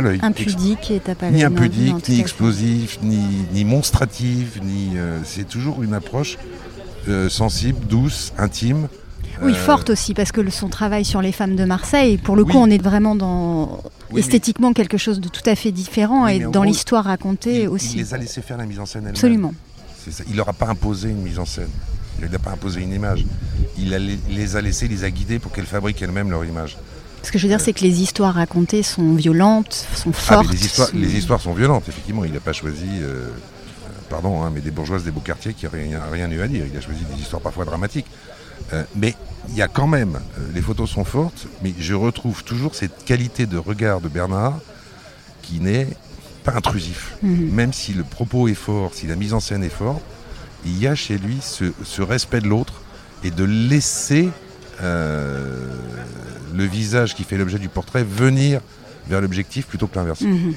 l'œil. 0.00 0.18
Impudique 0.22 0.90
et 0.90 1.00
t'as 1.00 1.14
pas 1.14 1.30
Ni 1.30 1.44
impudique, 1.44 2.08
ni 2.08 2.20
explosif, 2.20 2.98
ni, 3.02 3.20
ni 3.52 3.64
monstrative, 3.64 4.60
ni. 4.62 4.96
Euh, 4.96 5.18
c'est 5.24 5.48
toujours 5.48 5.82
une 5.82 5.94
approche 5.94 6.38
euh, 7.08 7.28
sensible, 7.28 7.78
douce, 7.86 8.32
intime. 8.38 8.88
Oui, 9.42 9.52
euh, 9.52 9.54
forte 9.54 9.90
aussi, 9.90 10.14
parce 10.14 10.32
que 10.32 10.48
son 10.50 10.68
travail 10.68 11.04
sur 11.04 11.20
les 11.20 11.32
femmes 11.32 11.56
de 11.56 11.64
Marseille, 11.64 12.18
pour 12.18 12.36
le 12.36 12.44
coup, 12.44 12.58
on 12.58 12.70
est 12.70 12.82
vraiment 12.82 13.14
dans 13.14 13.82
esthétiquement 14.16 14.72
quelque 14.72 14.96
chose 14.96 15.20
de 15.20 15.28
tout 15.28 15.42
à 15.46 15.56
fait 15.56 15.72
différent 15.72 16.26
et 16.26 16.40
dans 16.40 16.62
l'histoire 16.62 17.04
racontée 17.04 17.66
aussi. 17.66 17.94
Il 17.94 17.98
les 17.98 18.14
a 18.14 18.18
laissés 18.18 18.42
faire 18.42 18.56
la 18.56 18.66
mise 18.66 18.78
en 18.78 18.86
scène 18.86 19.08
Absolument. 19.08 19.52
Il 20.28 20.36
leur 20.36 20.48
a 20.48 20.52
pas 20.52 20.66
imposé 20.66 21.08
une 21.08 21.22
mise 21.22 21.38
en 21.38 21.46
scène. 21.46 21.70
Il 22.22 22.30
n'a 22.30 22.38
pas 22.38 22.52
imposé 22.52 22.80
une 22.80 22.92
image. 22.92 23.24
Il, 23.76 23.90
les 24.30 24.56
a 24.56 24.60
laissés, 24.60 24.86
il 24.86 24.92
les 24.92 25.04
a 25.04 25.10
guidés 25.10 25.38
pour 25.38 25.50
qu'elles 25.52 25.66
fabriquent 25.66 26.02
elles-mêmes 26.02 26.30
leur 26.30 26.44
image. 26.44 26.76
Ce 27.24 27.32
que 27.32 27.38
je 27.38 27.44
veux 27.44 27.48
dire, 27.48 27.60
c'est 27.60 27.72
que 27.72 27.80
les 27.80 28.02
histoires 28.02 28.34
racontées 28.34 28.82
sont 28.82 29.14
violentes, 29.14 29.86
sont 29.94 30.10
ah, 30.10 30.42
fortes. 30.42 30.52
les, 30.92 31.16
histoires, 31.16 31.40
sont 31.40 31.54
violentes, 31.54 31.88
effectivement. 31.88 32.24
Il 32.24 32.32
n'a 32.32 32.40
pas 32.40 32.52
choisi, 32.52 32.86
euh, 33.00 33.30
pardon, 34.10 34.42
hein, 34.42 34.50
mais 34.54 34.60
des 34.60 34.70
bourgeoises 34.70 35.04
des 35.04 35.10
beaux 35.10 35.20
quartiers 35.20 35.54
qui 35.54 35.64
n'ont 35.64 35.72
rien, 35.72 36.00
rien, 36.12 36.30
eu 36.30 36.42
à 36.42 36.48
dire. 36.48 36.64
Il 36.70 36.76
a 36.76 36.80
choisi 36.80 37.04
des 37.04 37.20
histoires 37.20 37.42
parfois 37.42 37.64
dramatiques. 37.64 38.06
Euh, 38.72 38.82
mais 38.94 39.14
il 39.48 39.56
y 39.56 39.62
a 39.62 39.68
quand 39.68 39.86
même, 39.86 40.20
euh, 40.38 40.40
les 40.54 40.62
photos 40.62 40.90
sont 40.90 41.04
fortes, 41.04 41.46
mais 41.62 41.74
je 41.78 41.94
retrouve 41.94 42.44
toujours 42.44 42.74
cette 42.74 43.04
qualité 43.04 43.46
de 43.46 43.58
regard 43.58 44.00
de 44.00 44.08
Bernard 44.08 44.58
qui 45.42 45.60
n'est 45.60 45.88
pas 46.44 46.52
intrusif. 46.52 47.16
Mhm. 47.22 47.50
Même 47.50 47.72
si 47.72 47.92
le 47.92 48.04
propos 48.04 48.48
est 48.48 48.54
fort, 48.54 48.92
si 48.94 49.06
la 49.06 49.16
mise 49.16 49.34
en 49.34 49.40
scène 49.40 49.64
est 49.64 49.68
forte, 49.68 50.02
il 50.64 50.78
y 50.78 50.86
a 50.86 50.94
chez 50.94 51.18
lui 51.18 51.38
ce, 51.40 52.02
respect 52.02 52.40
de 52.40 52.48
l'autre 52.48 52.82
et 53.22 53.30
de 53.30 53.44
laisser 53.44 54.30
le 54.82 56.64
visage 56.64 57.14
qui 57.14 57.24
fait 57.24 57.36
l'objet 57.36 57.58
du 57.58 57.68
portrait 57.68 58.04
venir 58.04 58.60
vers 59.08 59.20
l'objectif 59.20 59.66
plutôt 59.66 59.86
que 59.86 59.96
l'inverse. 59.96 60.22
Mhm. 60.22 60.54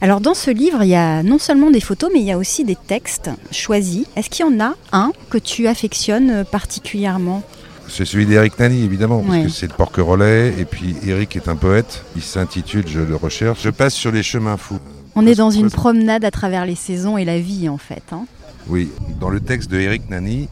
Alors 0.00 0.20
dans 0.20 0.34
ce 0.34 0.50
livre, 0.50 0.82
il 0.82 0.88
y 0.88 0.96
a 0.96 1.22
non 1.22 1.38
seulement 1.38 1.70
des 1.70 1.80
photos, 1.80 2.10
mais 2.12 2.18
il 2.18 2.26
y 2.26 2.32
a 2.32 2.38
aussi 2.38 2.64
des 2.64 2.74
textes 2.74 3.30
choisis. 3.52 4.04
Est-ce 4.16 4.30
qu'il 4.30 4.44
y 4.44 4.48
en 4.48 4.58
a 4.60 4.74
un 4.90 5.12
que 5.30 5.38
tu 5.38 5.68
affectionnes 5.68 6.44
particulièrement? 6.44 7.44
C'est 7.88 8.04
celui 8.04 8.26
d'Éric 8.26 8.58
Nani, 8.58 8.84
évidemment, 8.84 9.22
parce 9.22 9.44
que 9.44 9.48
c'est 9.48 9.68
le 9.68 9.74
porc-relais. 9.74 10.54
Et 10.58 10.64
puis 10.64 10.96
Eric 11.06 11.36
est 11.36 11.46
un 11.46 11.56
poète. 11.56 12.04
Il 12.16 12.22
s'intitule, 12.22 12.84
je 12.88 13.00
le 13.00 13.14
recherche, 13.14 13.62
Je 13.62 13.70
passe 13.70 13.94
sur 13.94 14.10
les 14.10 14.22
chemins 14.22 14.56
fous. 14.56 14.80
On 15.14 15.26
est 15.26 15.34
dans 15.34 15.50
une 15.50 15.70
promenade 15.70 16.24
à 16.24 16.30
travers 16.30 16.64
les 16.64 16.74
saisons 16.74 17.18
et 17.18 17.24
la 17.24 17.38
vie, 17.38 17.68
en 17.68 17.78
fait. 17.78 18.02
Hein. 18.12 18.24
Oui, 18.66 18.90
dans 19.20 19.28
le 19.28 19.40
texte 19.40 19.70
de 19.70 19.78
Eric 19.78 20.08
Nani, 20.08 20.48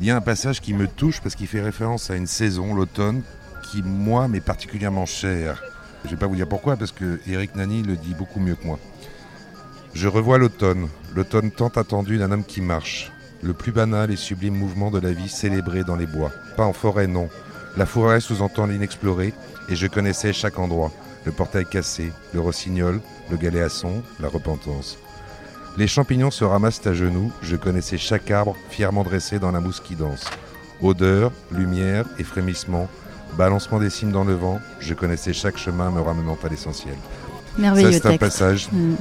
il 0.00 0.06
y 0.06 0.10
a 0.10 0.16
un 0.16 0.22
passage 0.22 0.60
qui 0.60 0.72
me 0.72 0.88
touche 0.88 1.20
parce 1.20 1.34
qu'il 1.34 1.46
fait 1.46 1.60
référence 1.60 2.10
à 2.10 2.16
une 2.16 2.26
saison, 2.26 2.74
l'automne, 2.74 3.22
qui, 3.70 3.82
moi, 3.82 4.28
m'est 4.28 4.40
particulièrement 4.40 5.04
cher. 5.04 5.62
Je 6.04 6.08
ne 6.08 6.14
vais 6.14 6.20
pas 6.20 6.26
vous 6.26 6.36
dire 6.36 6.48
pourquoi, 6.48 6.76
parce 6.76 6.92
que 6.92 7.20
Nani 7.54 7.82
le 7.82 7.96
dit 7.96 8.14
beaucoup 8.14 8.40
mieux 8.40 8.54
que 8.54 8.66
moi. 8.66 8.78
Je 9.92 10.08
revois 10.08 10.38
l'automne, 10.38 10.88
l'automne 11.14 11.50
tant 11.50 11.68
attendu 11.68 12.16
d'un 12.16 12.32
homme 12.32 12.44
qui 12.44 12.62
marche, 12.62 13.12
le 13.42 13.52
plus 13.52 13.72
banal 13.72 14.10
et 14.10 14.16
sublime 14.16 14.54
mouvement 14.54 14.90
de 14.90 14.98
la 14.98 15.12
vie 15.12 15.28
célébré 15.28 15.84
dans 15.84 15.96
les 15.96 16.06
bois. 16.06 16.32
Pas 16.56 16.64
en 16.64 16.72
forêt, 16.72 17.06
non. 17.06 17.28
La 17.76 17.84
forêt 17.84 18.20
sous-entend 18.20 18.66
l'inexploré, 18.66 19.34
et 19.68 19.76
je 19.76 19.86
connaissais 19.86 20.32
chaque 20.32 20.58
endroit. 20.58 20.92
Le 21.26 21.32
portail 21.32 21.66
cassé, 21.66 22.10
le 22.32 22.40
rossignol, 22.40 23.00
le 23.30 23.36
galéasson, 23.36 24.02
la 24.18 24.28
repentance. 24.28 24.96
Les 25.80 25.86
champignons 25.86 26.30
se 26.30 26.44
ramassent 26.44 26.86
à 26.86 26.92
genoux, 26.92 27.32
je 27.40 27.56
connaissais 27.56 27.96
chaque 27.96 28.30
arbre 28.30 28.54
fièrement 28.68 29.02
dressé 29.02 29.38
dans 29.38 29.50
la 29.50 29.60
mousse 29.60 29.80
qui 29.80 29.94
danse. 29.94 30.26
Odeur, 30.82 31.32
lumière 31.50 32.04
et 32.18 32.22
frémissement, 32.22 32.86
Balancement 33.38 33.78
des 33.78 33.88
cimes 33.88 34.12
dans 34.12 34.24
le 34.24 34.34
vent, 34.34 34.60
je 34.78 34.92
connaissais 34.92 35.32
chaque 35.32 35.56
chemin 35.56 35.90
me 35.90 36.02
ramenant 36.02 36.36
à 36.44 36.48
l'essentiel. 36.50 36.96
Merveilleux 37.56 37.92
c'est 37.92 38.04
un 38.04 38.18
passage. 38.18 38.68
Mm. 38.70 38.96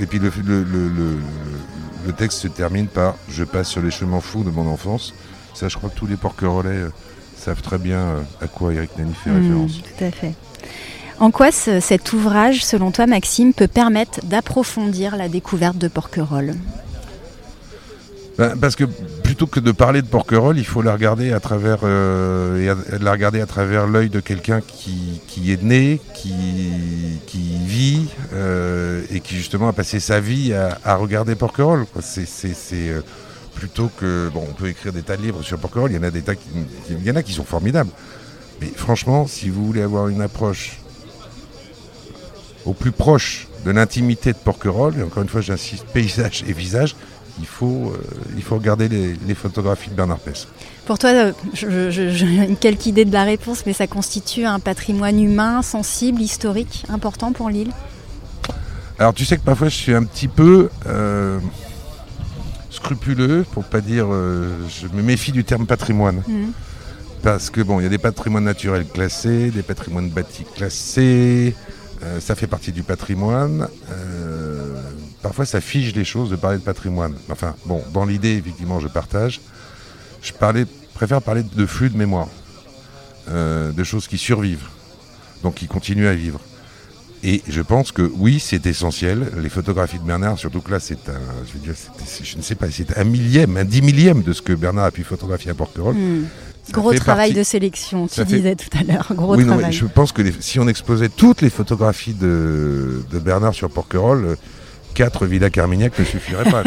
Et 0.00 0.06
puis 0.06 0.18
le, 0.18 0.32
le, 0.64 2.12
texte 2.16 2.40
se 2.40 2.48
termine 2.48 2.88
par 2.88 3.14
Je 3.28 3.44
passe 3.44 3.68
sur 3.68 3.80
les 3.80 3.92
chemins 3.92 4.20
fous 4.20 4.42
de 4.42 4.50
mon 4.50 4.66
enfance. 4.66 5.14
Ça, 5.54 5.68
je 5.68 5.76
crois 5.76 5.88
que 5.88 5.94
tous 5.94 6.06
les 6.06 6.16
porquerolais 6.16 6.70
euh, 6.70 6.90
savent 7.36 7.62
très 7.62 7.78
bien 7.78 7.98
euh, 7.98 8.22
à 8.40 8.48
quoi 8.48 8.74
Eric 8.74 8.98
Nani 8.98 9.14
fait 9.14 9.30
mm, 9.30 9.36
référence. 9.36 9.82
Tout 9.82 10.04
à 10.04 10.10
fait. 10.10 10.34
En 11.20 11.30
quoi 11.30 11.52
cet 11.52 12.12
ouvrage, 12.12 12.64
selon 12.64 12.90
toi, 12.90 13.06
Maxime, 13.06 13.52
peut 13.54 13.68
permettre 13.68 14.20
d'approfondir 14.24 15.16
la 15.16 15.28
découverte 15.28 15.78
de 15.78 15.88
Porquerolles? 15.88 16.54
Ben, 18.36 18.56
Parce 18.60 18.74
que 18.74 18.84
plutôt 19.22 19.46
que 19.46 19.60
de 19.60 19.70
parler 19.70 20.02
de 20.02 20.08
Porquerolles, 20.08 20.58
il 20.58 20.64
faut 20.64 20.82
la 20.82 20.92
regarder 20.92 21.32
à 21.32 21.38
travers, 21.38 21.78
euh, 21.84 22.74
la 23.00 23.12
regarder 23.12 23.40
à 23.40 23.46
travers 23.46 23.86
l'œil 23.86 24.08
de 24.08 24.18
quelqu'un 24.18 24.60
qui, 24.60 25.52
est 25.52 25.62
né, 25.62 26.00
qui, 26.14 26.32
vit 27.64 28.06
euh, 28.32 29.02
et 29.10 29.20
qui 29.20 29.36
justement 29.36 29.68
a 29.68 29.72
passé 29.72 30.00
sa 30.00 30.18
vie 30.18 30.52
à, 30.52 30.96
regarder 30.96 31.36
Porquerolles. 31.36 31.86
C'est, 32.00 32.36
euh, 32.72 33.02
plutôt 33.54 33.88
que 34.00 34.28
bon, 34.34 34.44
on 34.50 34.52
peut 34.52 34.68
écrire 34.68 34.92
des 34.92 35.02
tas 35.02 35.16
de 35.16 35.22
livres 35.22 35.44
sur 35.44 35.58
Porquerolles. 35.58 35.92
Il 35.92 35.96
y 35.96 35.98
en 35.98 36.02
a 36.02 36.10
des 36.10 36.22
tas 36.22 36.32
il 36.90 37.04
y 37.04 37.10
en 37.10 37.16
a 37.16 37.22
qui 37.22 37.32
sont 37.32 37.44
formidables. 37.44 37.90
Mais 38.60 38.72
franchement, 38.74 39.28
si 39.28 39.48
vous 39.48 39.64
voulez 39.64 39.82
avoir 39.82 40.08
une 40.08 40.22
approche 40.22 40.78
au 42.64 42.72
plus 42.72 42.92
proche 42.92 43.48
de 43.64 43.70
l'intimité 43.70 44.32
de 44.32 44.38
Porquerolles, 44.38 44.98
et 44.98 45.02
encore 45.02 45.22
une 45.22 45.28
fois 45.28 45.40
j'insiste, 45.40 45.86
paysage 45.92 46.44
et 46.46 46.52
visage, 46.52 46.94
il 47.40 47.46
faut, 47.46 47.92
euh, 47.92 48.00
il 48.36 48.42
faut 48.42 48.54
regarder 48.54 48.88
les, 48.88 49.34
photographies 49.34 49.90
de 49.90 49.94
Bernard 49.94 50.18
Pess. 50.18 50.46
Pour 50.86 50.98
toi, 50.98 51.10
euh, 51.10 51.32
j'ai 51.52 52.56
quelques 52.60 52.86
idée 52.86 53.04
de 53.04 53.12
la 53.12 53.24
réponse, 53.24 53.64
mais 53.66 53.72
ça 53.72 53.86
constitue 53.86 54.44
un 54.44 54.60
patrimoine 54.60 55.20
humain, 55.20 55.62
sensible, 55.62 56.20
historique, 56.20 56.84
important 56.88 57.32
pour 57.32 57.50
l'île? 57.50 57.72
Alors 58.98 59.12
tu 59.12 59.24
sais 59.24 59.36
que 59.36 59.42
parfois 59.42 59.68
je 59.68 59.74
suis 59.74 59.94
un 59.94 60.04
petit 60.04 60.28
peu 60.28 60.68
euh, 60.86 61.40
scrupuleux, 62.70 63.44
pour 63.50 63.64
pas 63.64 63.80
dire, 63.80 64.06
je 64.08 64.86
me 64.94 65.02
méfie 65.02 65.32
du 65.32 65.42
terme 65.42 65.66
patrimoine. 65.66 66.22
Mmh. 66.28 66.52
Parce 67.22 67.48
que 67.48 67.62
bon, 67.62 67.80
il 67.80 67.84
y 67.84 67.86
a 67.86 67.88
des 67.88 67.98
patrimoines 67.98 68.44
naturels 68.44 68.84
classés, 68.84 69.50
des 69.50 69.62
patrimoines 69.62 70.10
bâtis 70.10 70.44
classés, 70.54 71.56
ça 72.20 72.34
fait 72.34 72.46
partie 72.46 72.72
du 72.72 72.82
patrimoine 72.82 73.68
parfois 75.24 75.46
ça 75.46 75.62
fige 75.62 75.94
les 75.94 76.04
choses 76.04 76.28
de 76.28 76.36
parler 76.36 76.58
de 76.58 76.62
patrimoine. 76.62 77.14
Enfin, 77.30 77.56
bon, 77.64 77.82
dans 77.94 78.04
l'idée, 78.04 78.36
effectivement, 78.36 78.78
je 78.78 78.88
partage. 78.88 79.40
Je 80.20 80.32
préfère 80.94 81.22
parler 81.22 81.42
de 81.42 81.66
flux 81.66 81.88
de 81.88 81.96
mémoire, 81.96 82.28
euh, 83.30 83.72
de 83.72 83.84
choses 83.84 84.06
qui 84.06 84.18
survivent, 84.18 84.68
donc 85.42 85.54
qui 85.54 85.66
continuent 85.66 86.08
à 86.08 86.14
vivre. 86.14 86.40
Et 87.22 87.42
je 87.48 87.62
pense 87.62 87.90
que 87.90 88.02
oui, 88.02 88.38
c'est 88.38 88.66
essentiel. 88.66 89.30
Les 89.38 89.48
photographies 89.48 89.98
de 89.98 90.04
Bernard, 90.04 90.38
surtout 90.38 90.60
que 90.60 90.70
là, 90.70 90.78
c'est 90.78 91.08
un, 91.08 91.20
je, 92.22 92.36
ne 92.36 92.42
sais 92.42 92.54
pas, 92.54 92.70
c'est 92.70 92.98
un 92.98 93.04
millième, 93.04 93.56
un 93.56 93.64
dix 93.64 93.80
millième 93.80 94.22
de 94.22 94.34
ce 94.34 94.42
que 94.42 94.52
Bernard 94.52 94.84
a 94.84 94.90
pu 94.90 95.04
photographier 95.04 95.50
à 95.50 95.54
Porquerolles. 95.54 95.96
Hmm. 95.96 96.26
Gros 96.72 96.92
travail 96.94 97.32
de 97.32 97.42
sélection, 97.42 98.06
tu 98.06 98.24
disais 98.24 98.56
tout 98.56 98.70
à 98.78 98.82
l'heure. 98.82 99.12
Gros 99.14 99.36
oui, 99.36 99.44
travail. 99.44 99.72
je 99.72 99.86
pense 99.86 100.12
que 100.12 100.22
si 100.40 100.58
on 100.58 100.68
exposait 100.68 101.08
toutes 101.08 101.42
les 101.42 101.50
photographies 101.50 102.14
de, 102.14 103.02
de 103.10 103.18
Bernard 103.18 103.54
sur 103.54 103.70
Porquerolles, 103.70 104.36
4 104.94 105.26
Villa 105.26 105.50
Carmignac 105.50 105.98
ne 105.98 106.04
suffirait 106.04 106.50
pas. 106.50 106.62